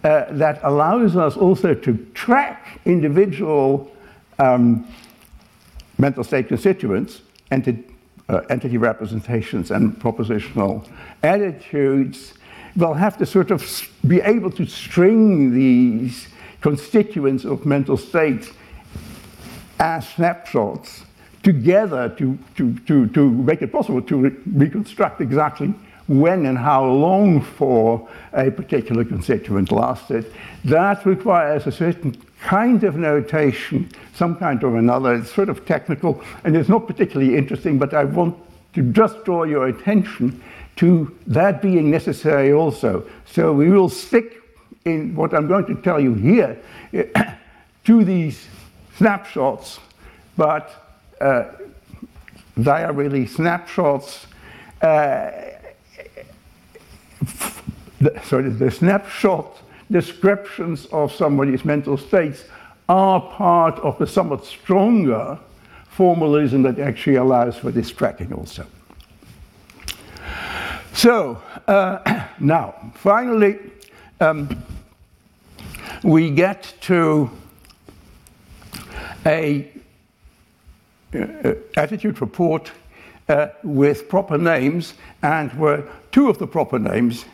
[0.03, 3.91] uh, that allows us also to track individual
[4.39, 4.87] um,
[5.97, 7.83] mental state constituents, enti-
[8.29, 10.87] uh, entity representations, and propositional
[11.23, 12.33] attitudes,
[12.75, 16.27] will have to sort of be able to string these
[16.61, 18.51] constituents of mental states
[19.79, 21.03] as snapshots
[21.43, 25.73] together to, to, to, to make it possible to re- reconstruct exactly
[26.07, 30.31] when and how long for a particular constituent lasted.
[30.65, 35.13] That requires a certain kind of notation, some kind or another.
[35.15, 38.35] It's sort of technical and it's not particularly interesting, but I want
[38.73, 40.41] to just draw your attention
[40.77, 43.07] to that being necessary also.
[43.25, 44.41] So we will stick
[44.85, 46.57] in what I'm going to tell you here
[47.85, 48.47] to these
[48.97, 49.79] snapshots,
[50.35, 50.90] but
[52.57, 54.25] they are really snapshots.
[54.81, 55.31] Uh,
[57.99, 62.45] the, sorry, the snapshot descriptions of somebody's mental states
[62.89, 65.37] are part of the somewhat stronger
[65.89, 68.65] formalism that actually allows for this tracking also.
[70.93, 73.59] So, uh, now, finally,
[74.19, 74.63] um,
[76.03, 77.29] we get to
[79.25, 79.80] a uh,
[81.13, 82.71] attitude report
[83.29, 87.25] uh, with proper names, and where two of the proper names,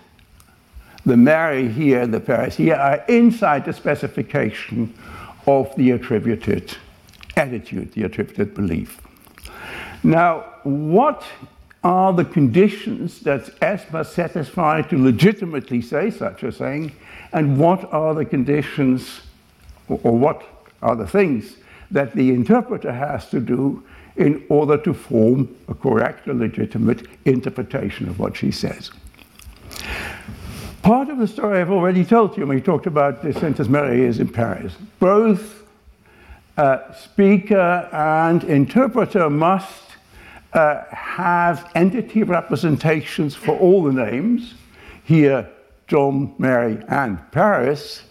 [1.05, 4.93] the Mary here and the Paris here, are inside the specification
[5.45, 6.75] of the attributed
[7.35, 9.01] attitude, the attributed belief.
[10.03, 11.23] Now, what
[11.83, 16.91] are the conditions that S must satisfy to legitimately say such a thing,
[17.31, 19.21] and what are the conditions
[19.87, 20.43] or, or what
[20.81, 21.55] are the things
[21.91, 23.83] that the interpreter has to do
[24.15, 28.91] in order to form a correct or legitimate interpretation of what she says.
[30.81, 34.05] Part of the story I've already told you when we talked about the Saint Mary
[34.05, 34.73] is in Paris.
[34.99, 35.63] Both
[36.57, 39.83] uh, speaker and interpreter must
[40.53, 44.55] uh, have entity representations for all the names.
[45.03, 45.47] Here,
[45.87, 48.03] John, Mary, and Paris.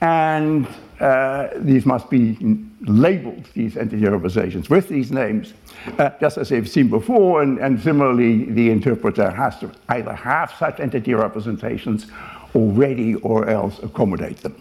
[0.00, 0.66] And
[1.00, 2.38] uh, these must be
[2.82, 5.54] labeled, these entity representations, with these names,
[5.98, 10.52] uh, just as they've seen before, and, and, similarly, the interpreter has to either have
[10.58, 12.06] such entity representations
[12.54, 14.54] already or else accommodate them.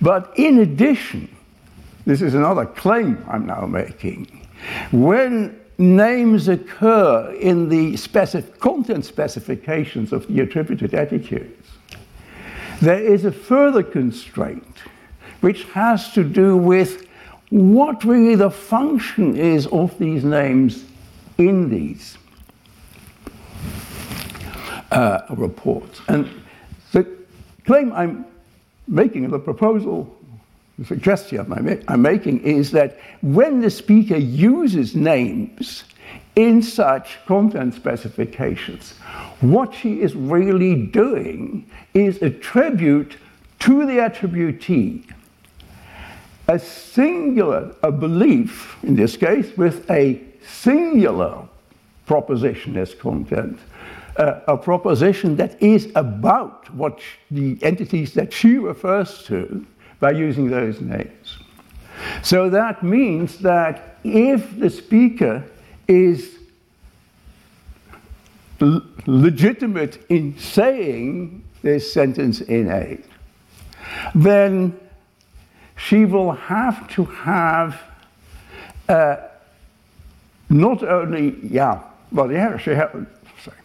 [0.00, 1.28] But in addition,
[2.06, 4.26] this is another claim I'm now making.
[4.92, 11.68] When names occur in the specific content specifications of the attributed attitudes,
[12.80, 14.78] there is a further constraint
[15.40, 17.06] which has to do with
[17.50, 20.84] what really the function is of these names
[21.38, 22.18] in these
[24.90, 26.00] uh, reports.
[26.08, 26.28] And
[26.92, 27.06] the
[27.64, 28.26] claim I'm
[28.86, 30.14] making, the proposal,
[30.78, 35.84] the suggestion I'm making is that when the speaker uses names
[36.36, 38.92] in such content specifications,
[39.40, 43.16] what she is really doing is a tribute
[43.60, 45.04] to the attributee
[46.48, 51.46] a singular, a belief, in this case, with a singular
[52.06, 53.58] proposition as content,
[54.16, 59.64] uh, a proposition that is about what the entities that she refers to
[60.00, 61.38] by using those names.
[62.22, 65.44] So that means that if the speaker
[65.86, 66.38] is
[68.60, 72.98] l- legitimate in saying this sentence in A,
[74.14, 74.78] then
[75.78, 77.80] she will have to have
[78.88, 79.16] uh,
[80.50, 83.06] not only, yeah, well, yeah, she have,
[83.42, 83.56] sorry,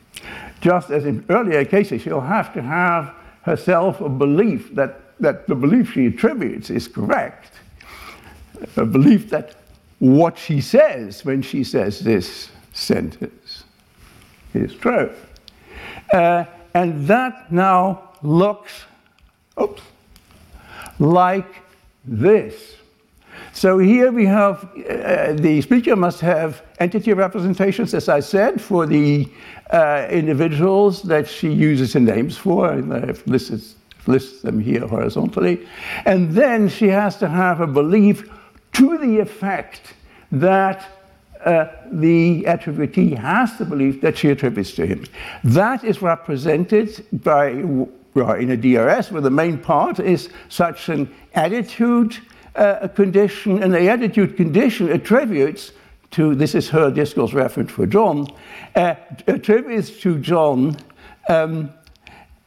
[0.62, 5.56] just as in earlier cases, she'll have to have herself a belief that, that the
[5.56, 7.54] belief she attributes is correct,
[8.78, 9.56] a belief that
[10.00, 13.64] what she says when she says this sentence
[14.54, 15.12] is true.
[16.12, 18.84] Uh, and that now looks,
[19.60, 19.82] oops,
[21.00, 21.63] like
[22.06, 22.76] this.
[23.54, 28.86] So here we have uh, the speaker must have entity representations, as I said, for
[28.86, 29.30] the
[29.72, 32.72] uh, individuals that she uses the names for.
[32.72, 33.62] And I've listed,
[34.08, 35.68] lists them here horizontally.
[36.06, 38.30] And then she has to have a belief
[38.74, 39.94] to the effect
[40.32, 40.90] that
[41.46, 45.06] uh, the attributee has the belief that she attributes to him.
[45.44, 47.64] That is represented by
[48.16, 52.18] in a DRS where the main part is such an attitude
[52.56, 55.72] uh, condition, and the attitude condition attributes
[56.12, 58.28] to, this is her discourse reference for John,
[58.76, 58.96] uh,
[59.28, 60.78] attributes to John
[61.28, 61.72] um,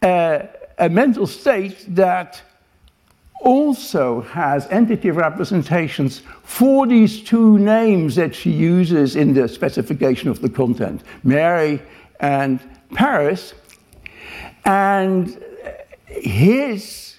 [0.02, 0.40] uh,
[0.78, 2.42] a mental state that
[3.40, 10.40] also has entity representations for these two names that she uses in the specification of
[10.40, 11.80] the content, Mary
[12.20, 12.60] and
[12.94, 13.54] Paris.
[14.64, 15.42] And
[16.06, 17.18] his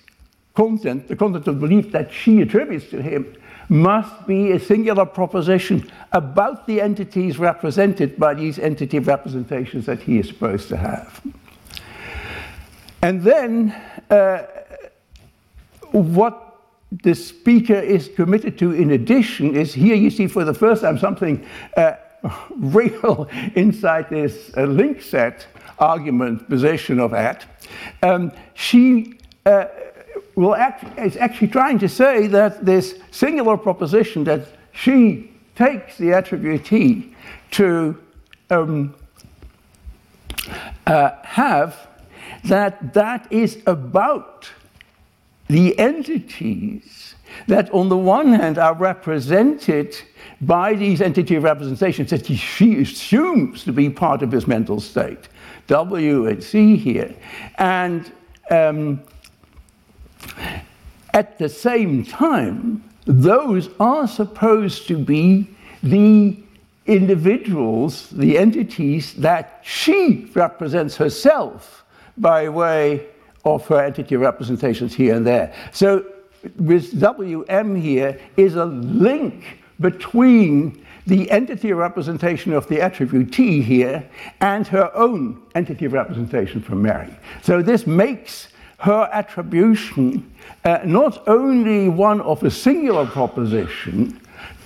[0.55, 3.35] content, the content of belief that she attributes to him,
[3.69, 10.19] must be a singular proposition about the entities represented by these entity representations that he
[10.19, 11.21] is supposed to have.
[13.01, 13.71] And then,
[14.09, 14.43] uh,
[15.91, 16.47] what
[16.91, 20.97] the speaker is committed to in addition is here you see for the first time
[20.97, 21.93] something uh,
[22.57, 25.47] real inside this uh, link set
[25.79, 27.45] argument position of at,
[28.01, 29.65] um, she uh,
[30.35, 36.07] will act, is actually trying to say that this singular proposition that she takes the
[36.07, 37.13] attributee
[37.51, 37.97] to
[38.49, 38.95] um,
[40.85, 41.87] uh, have,
[42.45, 44.49] that that is about
[45.47, 47.06] the entities
[47.47, 49.95] that on the one hand are represented
[50.41, 55.27] by these entity representations that she assumes to be part of his mental state.
[55.67, 57.13] W and C here.
[57.57, 58.11] And
[58.49, 59.01] um,
[61.13, 65.49] at the same time, those are supposed to be
[65.83, 66.37] the
[66.85, 71.83] individuals, the entities that she represents herself
[72.17, 73.05] by way
[73.45, 75.53] of her entity representations here and there.
[75.71, 76.05] So,
[76.57, 84.07] with WM here is a link between the entity representation of the attributee here
[84.41, 87.15] and her own entity representation for Mary.
[87.41, 90.31] So this makes her attribution
[90.63, 94.19] uh, not only one of a singular proposition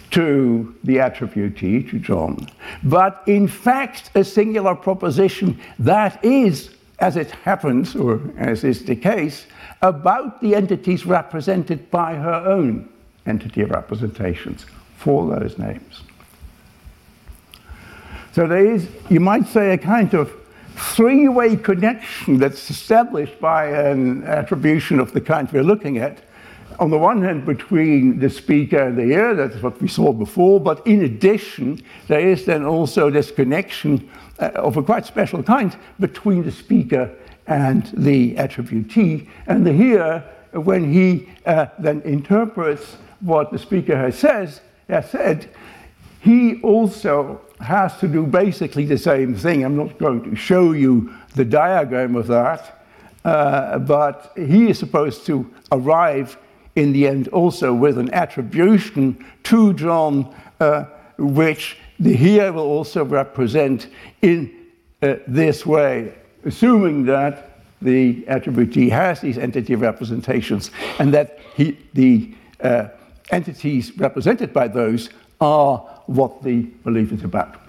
[0.09, 2.49] to the attributee, to John,
[2.83, 8.95] but in fact a singular proposition that is, as it happens, or as is the
[8.95, 9.47] case,
[9.81, 12.87] about the entities represented by her own
[13.25, 16.03] entity of representations for those names.
[18.33, 20.31] So there is, you might say, a kind of
[20.75, 26.19] three way connection that's established by an attribution of the kind we're looking at.
[26.79, 30.59] On the one hand, between the speaker and the ear, that's what we saw before,
[30.59, 34.09] but in addition, there is then also this connection
[34.41, 37.09] uh, of a quite special kind between the speaker
[37.47, 39.27] and the attributee.
[39.47, 45.49] And hearer, when he uh, then interprets what the speaker has, says, has said,
[46.21, 49.63] he also has to do basically the same thing.
[49.63, 52.85] I'm not going to show you the diagram of that,
[53.23, 56.37] uh, but he is supposed to arrive
[56.75, 60.85] in the end also with an attribution to John, uh,
[61.17, 63.87] which the here will also represent
[64.23, 64.51] in
[65.03, 66.13] uh, this way,
[66.45, 72.87] assuming that the attributee has these entity representations and that he, the uh,
[73.29, 75.77] entities represented by those are
[76.07, 77.61] what the belief is about.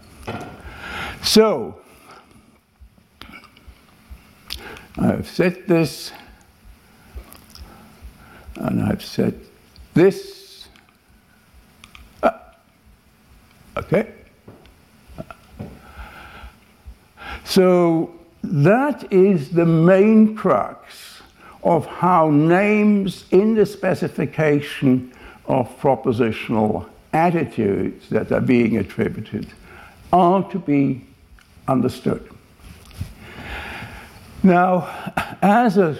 [1.23, 1.79] So,
[4.99, 6.13] I've said this,
[8.57, 9.39] and I've said
[9.95, 10.69] this.
[12.23, 12.31] Uh,
[13.77, 14.13] okay.
[17.45, 21.23] So, that is the main crux
[21.63, 25.13] of how names in the specification
[25.47, 29.47] of propositional attitudes that are being attributed
[30.13, 31.05] are to be
[31.69, 32.29] understood.
[34.43, 34.89] Now,
[35.41, 35.99] as a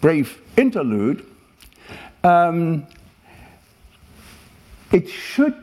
[0.00, 1.24] brief interlude,
[2.24, 2.86] um,
[4.90, 5.54] it should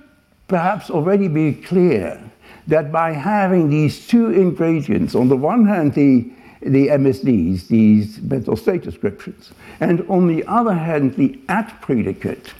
[0.47, 2.21] perhaps already be clear
[2.67, 6.29] that by having these two ingredients, on the one hand, the,
[6.61, 12.53] the MSDs, these mental state descriptions, and on the other hand, the at predicate,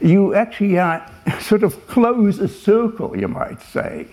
[0.00, 1.00] you actually uh,
[1.40, 4.08] sort of close a circle, you might say.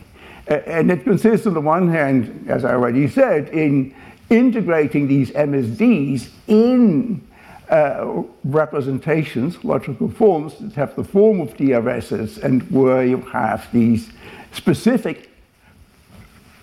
[0.47, 3.95] And it consists, on the one hand, as I already said, in
[4.29, 7.25] integrating these MSDs in
[7.69, 14.11] uh, representations, logical forms that have the form of DRSs, and where you have these
[14.55, 15.29] specific,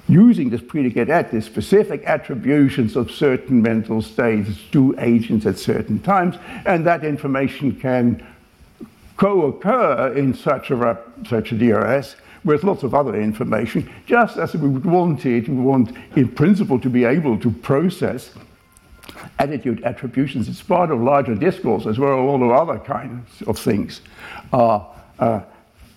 [0.08, 6.00] using this predicate at, these specific attributions of certain mental states to agents at certain
[6.00, 6.36] times,
[6.66, 8.26] and that information can
[9.16, 14.68] co-occur in such a, such a DRS with lots of other information, just as we
[14.68, 18.30] would want it, we want in principle to be able to process
[19.38, 20.48] attitude attributions.
[20.48, 24.00] It's part of larger discourse as well, a of other kinds of things
[24.52, 24.88] are
[25.18, 25.42] uh,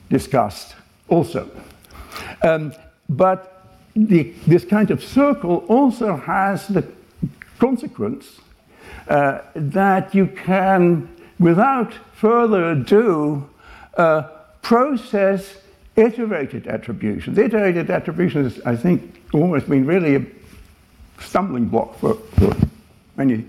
[0.09, 0.75] discussed
[1.07, 1.49] also.
[2.43, 2.73] Um,
[3.09, 6.85] but the, this kind of circle also has the
[7.59, 8.39] consequence
[9.07, 11.09] uh, that you can,
[11.39, 13.47] without further ado,
[13.97, 14.23] uh,
[14.61, 15.57] process
[15.95, 17.37] iterated attributions.
[17.37, 20.25] Iterated attribution has, I think, almost been really a
[21.19, 22.55] stumbling block for, for
[23.15, 23.45] many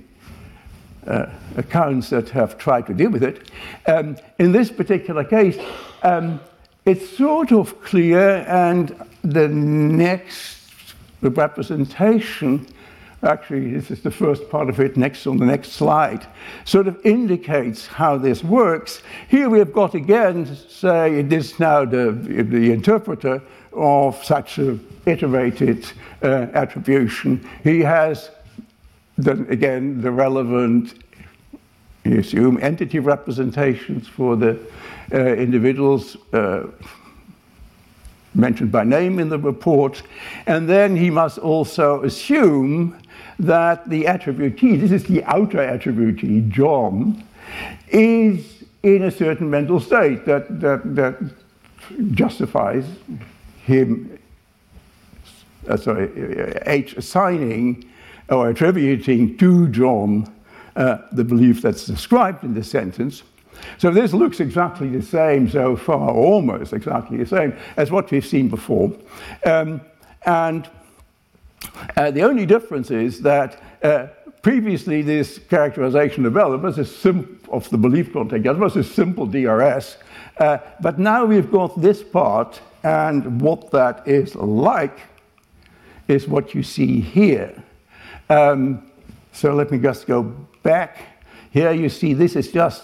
[1.07, 3.51] uh, accounts that have tried to deal with it.
[3.87, 5.57] Um, in this particular case,
[6.03, 6.41] um,
[6.87, 12.67] it's sort of clear, and the next representation
[13.23, 16.27] actually, this is the first part of it next on the next slide,
[16.65, 19.03] sort of indicates how this works.
[19.29, 24.87] Here we have got again, say, it is now the, the interpreter of such an
[25.07, 25.91] iterated
[26.23, 27.47] uh, attribution.
[27.63, 28.31] He has,
[29.19, 30.95] the, again, the relevant,
[32.11, 34.59] you assume, entity representations for the
[35.13, 36.17] uh, individuals.
[36.33, 36.67] Uh,
[38.35, 40.03] mentioned by name in the report,
[40.47, 42.95] and then he must also assume
[43.39, 47.25] that the attributee, this is the outer attributee, John,
[47.89, 51.17] is in a certain mental state that, that, that
[52.13, 52.85] justifies
[53.65, 54.19] him,
[55.69, 57.85] uh, sorry, H assigning
[58.29, 60.33] or attributing to John
[60.77, 63.23] uh, the belief that's described in the sentence.
[63.79, 68.27] So this looks exactly the same so far, almost exactly the same as what we've
[68.27, 68.93] seen before.
[69.45, 69.81] Um,
[70.25, 70.69] and
[71.97, 74.09] uh, the only difference is that uh,
[74.43, 78.45] previously, this characterization of developed as a sim- of the belief context.
[78.45, 79.97] That was a simple DRS.
[80.39, 85.01] Uh, but now we've got this part, and what that is like
[86.09, 87.61] is what you see here.
[88.29, 88.91] Um,
[89.33, 90.35] so let me just go
[90.67, 90.99] back.
[91.53, 92.83] Here you see this is just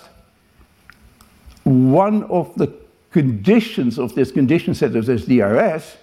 [1.64, 2.72] one of the
[3.10, 5.96] conditions of this condition set of this DRS.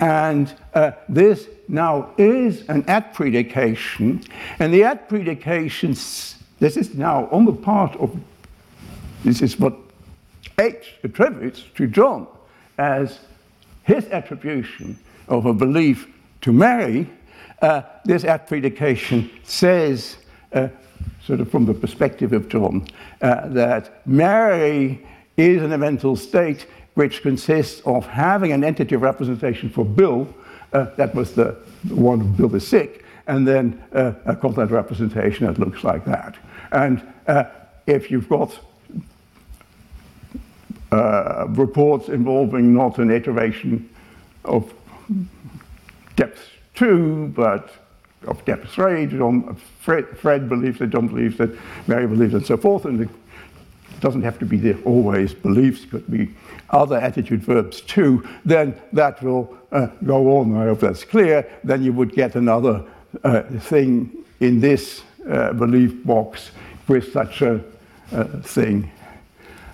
[0.00, 4.22] And uh, this now is an at predication.
[4.60, 8.16] And the at predications, this is now on the part of,
[9.24, 9.74] this is what
[10.58, 12.26] H attributes to John
[12.78, 13.18] as
[13.82, 14.98] his attribution
[15.28, 16.08] of a belief
[16.42, 17.10] to Mary.
[17.60, 20.18] Uh, this at predication says,
[20.52, 20.68] uh,
[21.24, 22.86] sort of from the perspective of John,
[23.20, 25.04] uh, that Mary
[25.36, 30.32] is an eventual state which consists of having an entity of representation for Bill,
[30.72, 31.56] uh, that was the,
[31.90, 36.36] one Bill is sick, and then uh, a content representation that looks like that.
[36.72, 37.44] And uh,
[37.86, 38.58] if you've got
[40.92, 43.88] uh, reports involving not an iteration
[44.44, 44.72] of
[46.14, 46.40] depth
[46.74, 47.70] two, but
[48.26, 51.50] of depth three, John, Fred, Fred believes that John believes that
[51.86, 53.08] Mary believes and so forth, and it
[54.00, 56.34] doesn't have to be there always beliefs, could be
[56.70, 60.56] other attitude verbs too, then that will uh, go on.
[60.56, 61.48] I hope that's clear.
[61.64, 62.84] Then you would get another
[63.24, 66.50] uh, thing in this uh, belief box
[66.88, 67.60] with such a
[68.42, 68.90] thing.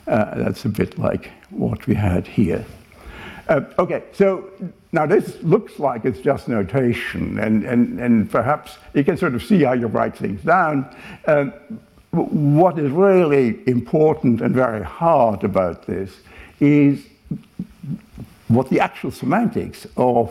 [0.07, 2.64] Uh, that's a bit like what we had here.
[3.48, 4.50] Uh, okay, so
[4.93, 9.43] now this looks like it's just notation, and, and, and perhaps you can sort of
[9.43, 10.95] see how you write things down.
[11.26, 11.53] Um,
[12.11, 16.14] what is really important and very hard about this
[16.61, 17.07] is
[18.49, 20.30] what the actual semantics of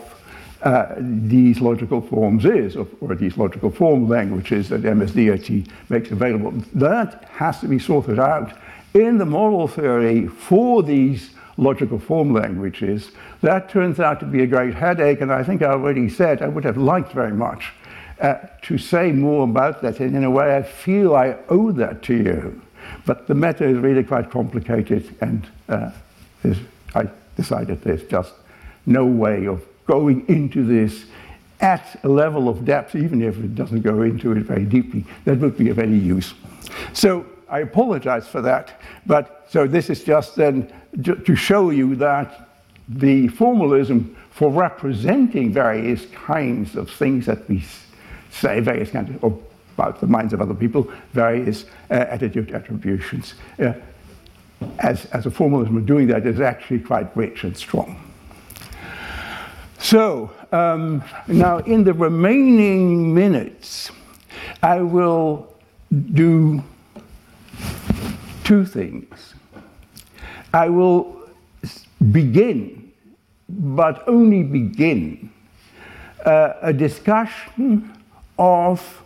[0.62, 6.52] uh, these logical forms is, or, or, these logical form languages that MSDRT makes available.
[6.72, 8.56] That has to be sorted out
[8.94, 13.10] in the model theory for these logical form languages.
[13.40, 16.48] That turns out to be a great headache, and I think I already said I
[16.48, 17.72] would have liked very much
[18.20, 22.02] uh, to say more about that, and in a way I feel I owe that
[22.04, 22.62] to you.
[23.04, 25.90] But the matter is really quite complicated, and uh,
[26.94, 28.32] I decided there's just
[28.86, 31.04] no way of going into this
[31.60, 35.04] at a level of depth, even if it doesn't go into it very deeply.
[35.24, 36.34] That would be of any use.
[36.92, 40.72] So I apologize for that, but so this is just then
[41.04, 42.48] to show you that
[42.88, 47.62] the formalism for representing various kinds of things that we
[48.30, 49.38] say, various kinds of,
[49.74, 53.74] about the minds of other people, various uh, attitude attributions, uh,
[54.78, 58.02] as, as a formalism of doing that is actually quite rich and strong.
[59.78, 63.90] So, um, now in the remaining minutes,
[64.62, 65.54] I will
[66.12, 66.64] do
[68.44, 69.34] two things.
[70.52, 71.20] I will
[72.10, 72.92] begin,
[73.48, 75.30] but only begin,
[76.24, 77.92] uh, a discussion
[78.38, 79.02] of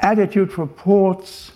[0.00, 1.52] attitude reports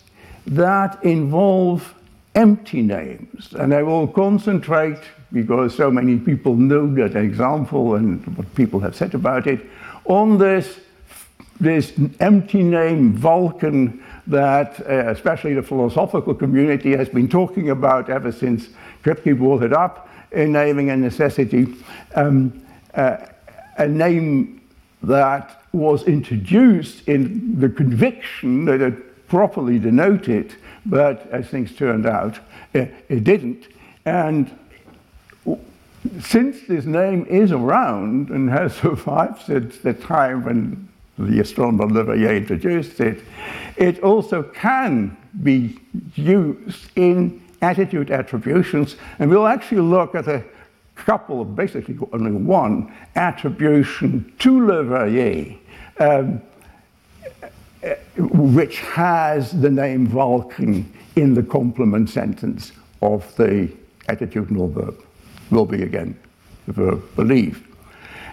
[0.47, 1.95] that involve
[2.35, 3.53] empty names.
[3.55, 5.01] And I will concentrate,
[5.33, 9.61] because so many people know that example and what people have said about it,
[10.05, 10.79] on this,
[11.59, 18.33] this empty name Vulcan that uh, especially the philosophical community has been talking about ever
[18.33, 18.68] since
[19.05, 21.74] Kripke brought it up in Naming and Necessity.
[22.14, 22.64] Um,
[22.95, 23.18] uh,
[23.79, 24.61] a name
[25.03, 30.57] that was introduced in the conviction that it properly denoted
[30.87, 32.39] but as things turned out,
[32.72, 33.66] it, it didn't.
[34.05, 34.57] And
[36.20, 40.86] since this name is around and has survived since the time when
[41.19, 43.23] the astronomer Leverrier introduced it,
[43.77, 45.79] it also can be
[46.14, 48.97] used in attitude attributions.
[49.19, 50.45] And we'll actually look at a
[50.95, 55.59] couple of, basically only one, attribution to Leverrier.
[55.99, 56.43] Um,
[58.19, 63.71] which has the name Vulcan in the complement sentence of the
[64.09, 65.03] attitudinal verb.
[65.51, 66.19] Will be again
[66.67, 67.67] the verb believe.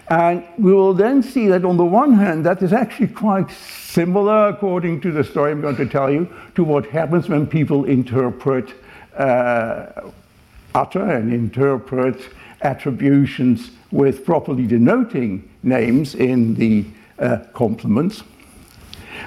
[0.08, 4.48] And we will then see that on the one hand, that is actually quite similar,
[4.48, 8.74] according to the story I'm going to tell you, to what happens when people interpret,
[9.16, 9.86] uh,
[10.74, 12.20] utter and interpret
[12.60, 16.84] attributions with properly denoting names in the
[17.18, 18.22] uh, complements.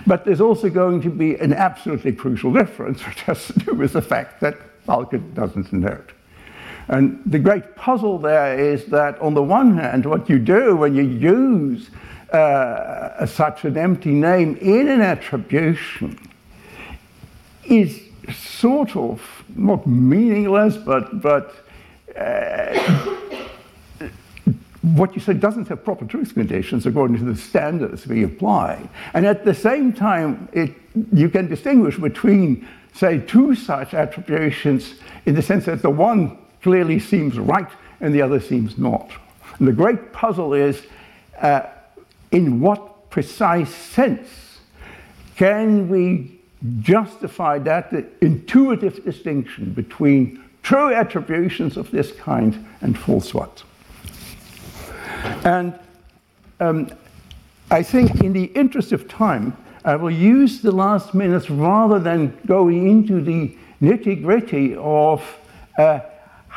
[0.06, 3.94] But there's also going to be an absolutely crucial difference, which has to do with
[3.94, 6.12] the fact that Vulcan doesn't inherit.
[6.88, 10.96] And the great puzzle there is that, on the one hand, what you do when
[10.96, 11.90] you use
[12.32, 16.18] uh, such an empty name in an attribution
[17.66, 18.02] is
[18.34, 19.22] sort of
[19.56, 21.54] not meaningless, but, but
[22.18, 23.16] uh,
[24.82, 28.88] what you say doesn't have proper truth conditions according to the standards we apply.
[29.14, 30.74] And at the same time, it,
[31.12, 37.00] you can distinguish between, say, two such attributions in the sense that the one clearly
[37.00, 39.12] seems right and the other seems not.
[39.60, 40.84] And the great puzzle is
[41.42, 41.62] uh,
[42.32, 44.28] in what precise sense
[45.36, 46.40] can we
[46.80, 53.64] justify that intuitive distinction between true attributions of this kind and false ones?
[55.44, 55.78] And
[56.60, 56.90] um,
[57.70, 59.56] I think, in the interest of time,
[59.86, 65.24] I will use the last minutes rather than going into the nitty gritty of
[65.78, 66.00] uh,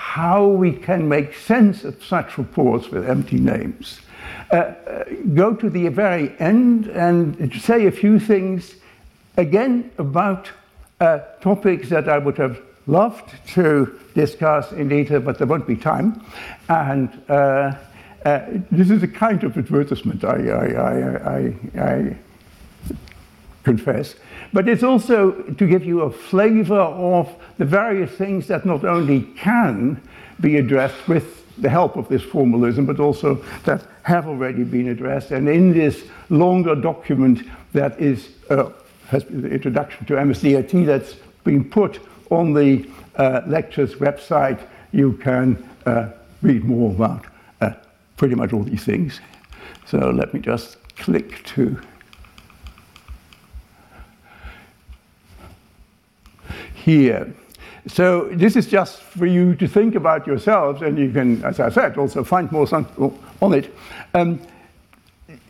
[0.00, 4.00] how we can make sense of such reports with empty names.
[4.50, 8.74] Uh, uh, go to the very end and say a few things
[9.36, 10.50] again about
[11.00, 15.76] uh, topics that I would have loved to discuss in detail, but there won't be
[15.76, 16.24] time.
[16.70, 17.74] And uh,
[18.24, 20.66] uh, this is a kind of advertisement, I, I,
[21.36, 22.16] I, I,
[23.64, 24.14] confess.
[24.52, 29.22] But it's also to give you a flavor of the various things that not only
[29.36, 30.00] can
[30.40, 35.30] be addressed with the help of this formalism, but also that have already been addressed.
[35.30, 37.42] And in this longer document
[37.72, 38.70] that is uh,
[39.08, 44.60] has been the introduction to MSDRT that's been put on the uh, lectures website,
[44.92, 46.10] you can uh,
[46.42, 47.26] read more about
[48.20, 49.18] pretty much all these things.
[49.86, 51.80] So let me just click to
[56.98, 57.34] here.
[57.86, 61.70] So this is just for you to think about yourselves, and you can, as I
[61.70, 62.68] said, also find more
[63.40, 63.74] on it.
[64.14, 64.40] Um,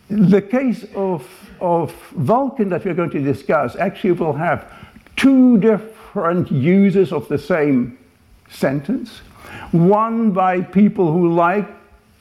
[0.08, 1.26] the case of,
[1.60, 4.72] of Vulcan that we're going to discuss actually will have
[5.16, 7.98] two different uses of the same
[8.48, 9.22] sentence.
[9.72, 11.68] One by people who like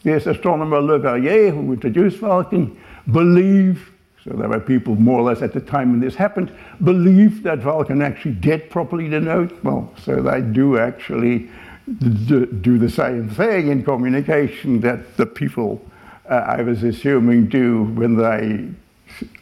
[0.04, 2.78] this astronomer Leverrier, who introduced Vulcan,
[3.12, 3.82] believed,
[4.24, 6.52] so there were people more or less at the time when this happened,
[6.84, 9.64] believed that Vulcan actually did properly denote.
[9.64, 11.50] Well, so they do actually
[11.98, 15.84] do the same thing in communication that the people
[16.30, 18.70] uh, I was assuming do when they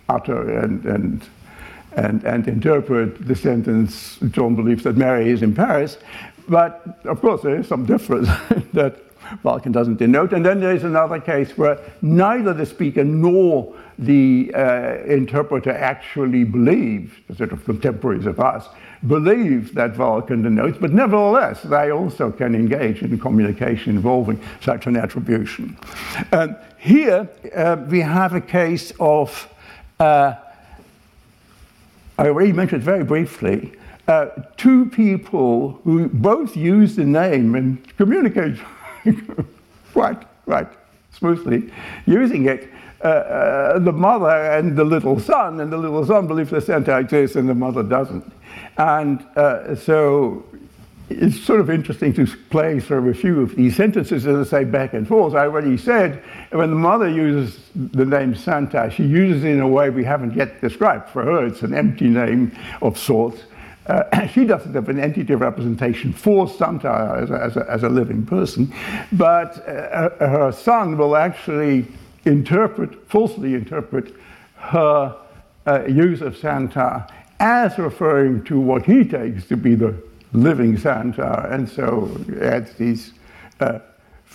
[0.08, 1.22] utter and, and,
[1.94, 5.98] and, and interpret the sentence, John believes that Mary is in Paris.
[6.48, 8.28] But of course, there is some difference
[8.74, 9.07] that
[9.44, 10.34] Vulcan doesn't denote.
[10.34, 17.20] And then there's another case where neither the speaker nor the uh, interpreter actually believe,
[17.28, 18.68] the sort of contemporaries of us,
[19.06, 24.96] believe that Vulcan denotes, but nevertheless, they also can engage in communication involving such an
[24.96, 25.78] attribution.
[26.32, 29.54] Um, here uh, we have a case of,
[30.00, 30.36] uh,
[32.18, 33.74] I already mentioned very briefly,
[34.08, 38.58] uh, two people who both use the name and communicate
[39.94, 40.68] quite, quite
[41.12, 41.72] smoothly
[42.06, 42.70] using it.
[43.04, 46.98] Uh, uh, the mother and the little son, and the little son believes the Santa
[46.98, 48.32] exists and the mother doesn't.
[48.78, 50.44] And uh, so
[51.10, 54.94] it's sort of interesting to play through a few of these sentences I say back
[54.94, 55.36] and forth.
[55.36, 59.68] I already said when the mother uses the name Santa, she uses it in a
[59.68, 61.10] way we haven't yet described.
[61.10, 62.52] For her, it's an empty name
[62.82, 63.44] of sorts.
[63.88, 67.90] Uh, she doesn't have an entity representation for Santa as a, as a, as a
[67.90, 68.74] living person,
[69.14, 71.88] but uh, her son will actually
[72.26, 74.14] interpret, falsely interpret,
[74.56, 75.16] her
[75.66, 77.08] uh, use of Santa
[77.40, 79.96] as referring to what he takes to be the
[80.34, 82.10] living Santa, and so
[82.42, 83.14] adds these
[83.60, 83.80] uh,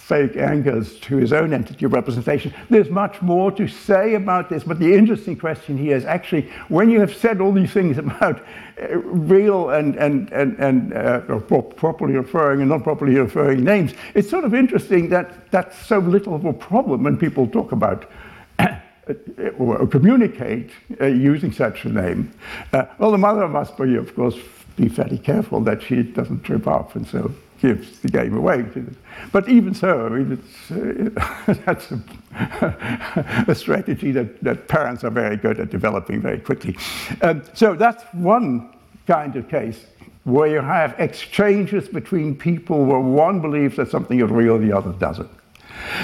[0.03, 2.53] fake anchors to his own entity representation.
[2.68, 6.90] There's much more to say about this, but the interesting question here is actually when
[6.90, 8.44] you have said all these things about
[8.82, 14.28] uh, real and, and, and, and uh, properly referring and not properly referring names, it's
[14.28, 18.11] sort of interesting that that's so little of a problem when people talk about
[19.57, 22.32] or communicate uh, using such a name.
[22.72, 24.36] Uh, well, the mother must be, of course,
[24.74, 27.32] be fairly careful that she doesn't trip up and so
[27.62, 28.66] gives the game away.
[29.30, 35.36] But even so, I mean, uh, that's a, a, strategy that, that parents are very
[35.36, 36.76] good at developing very quickly.
[37.22, 38.74] Um, so that's one
[39.06, 39.86] kind of case
[40.24, 44.92] where you have exchanges between people where one believes that something is real, the other
[44.92, 45.30] doesn't.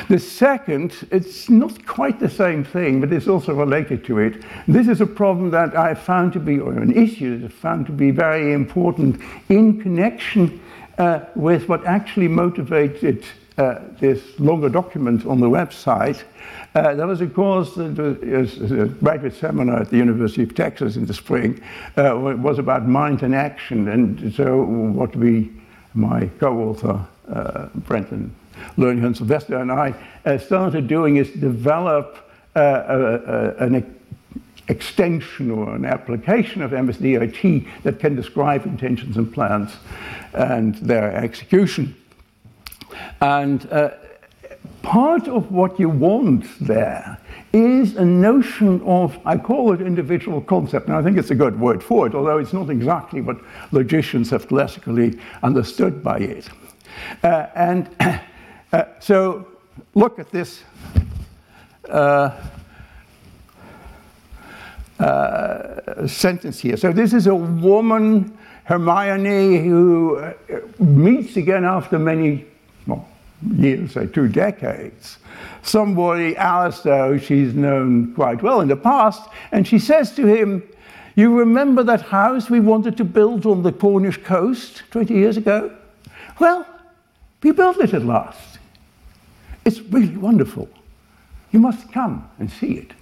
[0.09, 4.43] The second, it's not quite the same thing, but it's also related to it.
[4.67, 7.87] This is a problem that I found to be, or an issue that I found
[7.87, 10.61] to be very important in connection
[10.99, 13.25] uh, with what actually motivated
[13.57, 16.23] uh, this longer document on the website.
[16.75, 20.97] Uh, there was a course, that was a graduate seminar at the University of Texas
[20.97, 21.61] in the spring.
[21.97, 23.89] Uh, it was about mind and action.
[23.89, 25.51] And so, what we,
[25.95, 28.35] my co author, uh, Brenton
[28.77, 29.95] Lernihan Sylvester, and I
[30.25, 33.75] uh, started doing is develop uh, an
[34.69, 39.77] extension or an application of MSDRT that can describe intentions and plans
[40.35, 41.97] and their execution.
[43.21, 43.91] And uh,
[44.83, 47.19] part of what you want there
[47.53, 51.59] is a notion of, I call it individual concept, and I think it's a good
[51.59, 53.39] word for it, although it's not exactly what
[53.73, 56.49] logicians have classically understood by it.
[57.23, 57.89] Uh, and
[58.73, 59.49] uh, so
[59.95, 60.63] look at this.
[61.89, 62.31] Uh,
[64.99, 66.77] uh, sentence here.
[66.77, 70.33] So, this is a woman, Hermione, who uh,
[70.79, 72.47] meets again after many
[73.57, 75.19] years, say two decades,
[75.63, 80.63] somebody, Alistair, she's known quite well in the past, and she says to him,
[81.15, 85.75] You remember that house we wanted to build on the Cornish coast 20 years ago?
[86.39, 86.67] Well,
[87.43, 88.59] we built it at last.
[89.65, 90.69] It's really wonderful.
[91.53, 92.93] You must come and see it.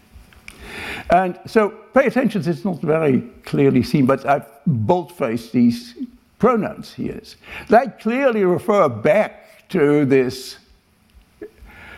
[1.10, 5.94] And so pay attention, it's not very clearly seen, but I've bold-faced these
[6.38, 7.20] pronouns here.
[7.68, 10.58] They clearly refer back to this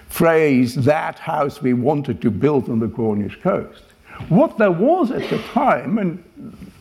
[0.09, 3.83] phrase, that house we wanted to build on the Cornish coast.
[4.29, 6.25] What there was at the time, and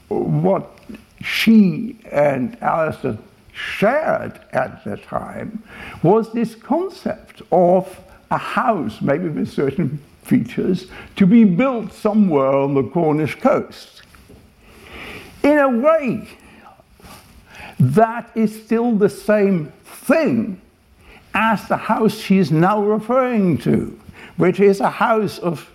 [0.08, 0.80] what
[1.22, 3.18] she and Alistair
[3.52, 5.62] shared at the time,
[6.04, 8.00] was this concept of
[8.32, 14.03] a house, maybe with certain features, to be built somewhere on the Cornish coast.
[15.43, 16.28] In a way,
[17.80, 20.61] that is still the same thing
[21.34, 23.99] as the house she's now referring to,
[24.38, 25.69] which is a house of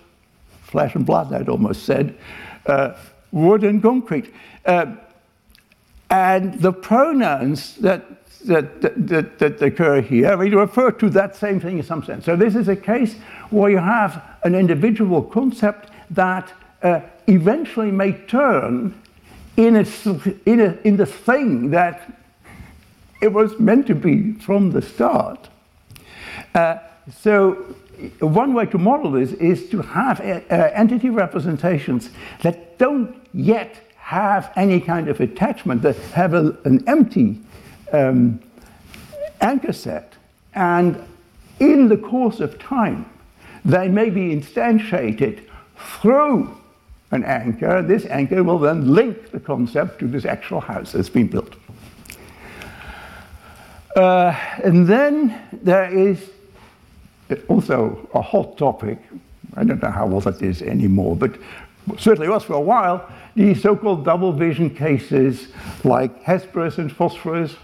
[0.61, 2.17] flesh and blood, I'd almost said,
[2.65, 2.93] uh,
[3.31, 4.33] wood and concrete.
[4.65, 4.95] Uh,
[6.09, 8.05] and the pronouns that,
[8.45, 12.25] that, that, that, occur here mean, refer to that same thing in some sense.
[12.25, 13.15] So, this is a case
[13.49, 18.93] where you have an individual concept that uh, eventually may turn
[19.57, 19.75] in,
[20.45, 22.11] in, a, in the thing that
[23.21, 25.49] it was meant to be from the start.
[26.53, 26.77] Uh,
[27.21, 27.53] so
[28.19, 32.09] one way to model this is to have uh, uh, entity representations
[32.41, 37.39] that don't yet have any kind of attachment, that have a, an empty
[37.93, 38.39] um,
[39.39, 40.13] anchor set,
[40.53, 41.01] and
[41.59, 43.05] in the course of time,
[43.65, 45.41] they may be instantiated
[45.77, 46.57] through
[47.11, 47.81] an anchor.
[47.81, 51.55] This anchor will then link the concept to this actual house that's been built.
[53.95, 56.31] Uh, and then there is
[57.47, 58.97] also a hot topic.
[59.55, 61.37] I don't know how well that is anymore, but
[61.97, 63.07] certainly was for a while.
[63.35, 65.49] The so-called double vision cases
[65.83, 67.55] like Hesperus and Phosphorus,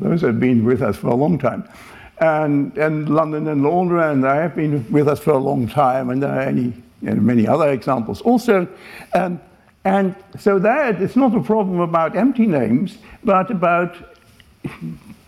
[0.00, 1.68] those have been with us for a long time.
[2.20, 6.22] And, and London and Londres, they have been with us for a long time, and
[6.22, 8.68] there are any, many other examples also.
[9.14, 9.40] Um,
[9.84, 13.96] and so that it's not a problem about empty names, but about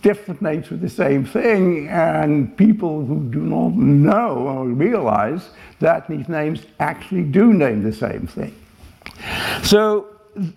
[0.03, 5.49] different names for the same thing, and people who do not know or realize
[5.80, 8.55] that these names actually do name the same thing.
[9.62, 10.09] So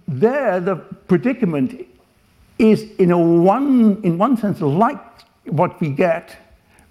[0.08, 0.76] there, the
[1.08, 1.88] predicament
[2.58, 4.98] is in a one, in one sense like
[5.48, 6.38] what we get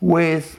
[0.00, 0.58] with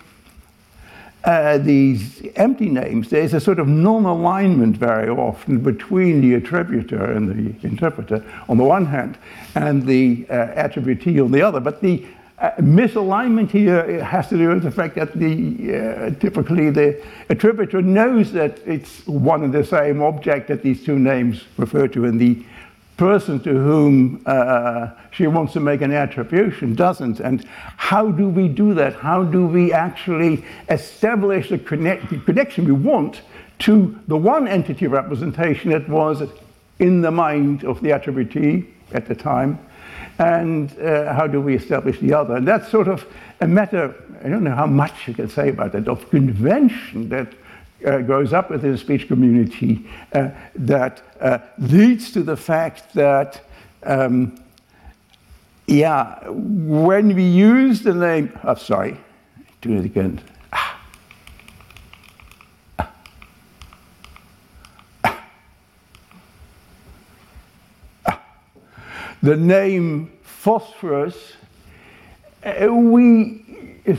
[1.23, 7.27] uh, these empty names, there's a sort of non-alignment very often between the attributor and
[7.27, 9.17] the interpreter on the one hand,
[9.55, 11.59] and the uh, attributee on the other.
[11.59, 12.05] But the
[12.37, 17.81] uh, misalignment here has to do with the fact that the, uh, typically the attributor
[17.81, 22.19] knows that it's one and the same object that these two names refer to, and
[22.19, 22.45] the
[22.97, 27.19] person to whom uh, she wants to make an attribution doesn't.
[27.19, 27.45] And
[27.77, 28.93] how do we do that?
[28.93, 33.21] How do we actually establish the, connect, the connection we want
[33.59, 36.23] to the one entity representation that was
[36.79, 39.59] in the mind of the attributee at the time?
[40.17, 42.37] And uh, how do we establish the other?
[42.37, 43.05] And that's sort of
[43.41, 43.93] a matter,
[44.23, 47.33] I don't know how much you can say about that, of convention that
[47.86, 53.43] uh, grows up within the speech community uh, that uh, leads to the fact that,
[53.83, 54.36] um,
[55.67, 58.97] yeah, when we use the name, oh, sorry,
[59.61, 60.21] do it again.
[69.21, 71.33] The name phosphorus,
[72.43, 73.41] uh, we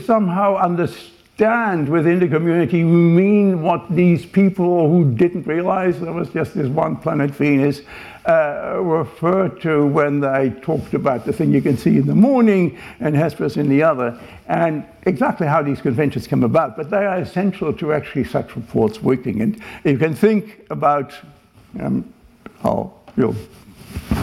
[0.05, 6.29] somehow understand within the community who mean what these people who didn't realize there was
[6.29, 7.81] just this one planet Venus
[8.27, 12.77] uh, referred to when they talked about the thing you can see in the morning
[12.99, 16.75] and Hesperus in the other, and exactly how these conventions come about.
[16.75, 19.41] But they are essential to actually such reports working.
[19.41, 21.13] And you can think about,
[21.79, 22.11] um,
[22.63, 23.35] how you'll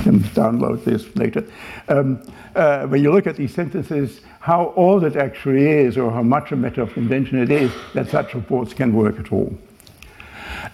[0.03, 1.45] can download this later.
[1.89, 2.23] Um,
[2.55, 6.53] uh, when you look at these sentences, how old it actually is, or how much
[6.53, 9.57] a matter of convention it is, that such reports can work at all.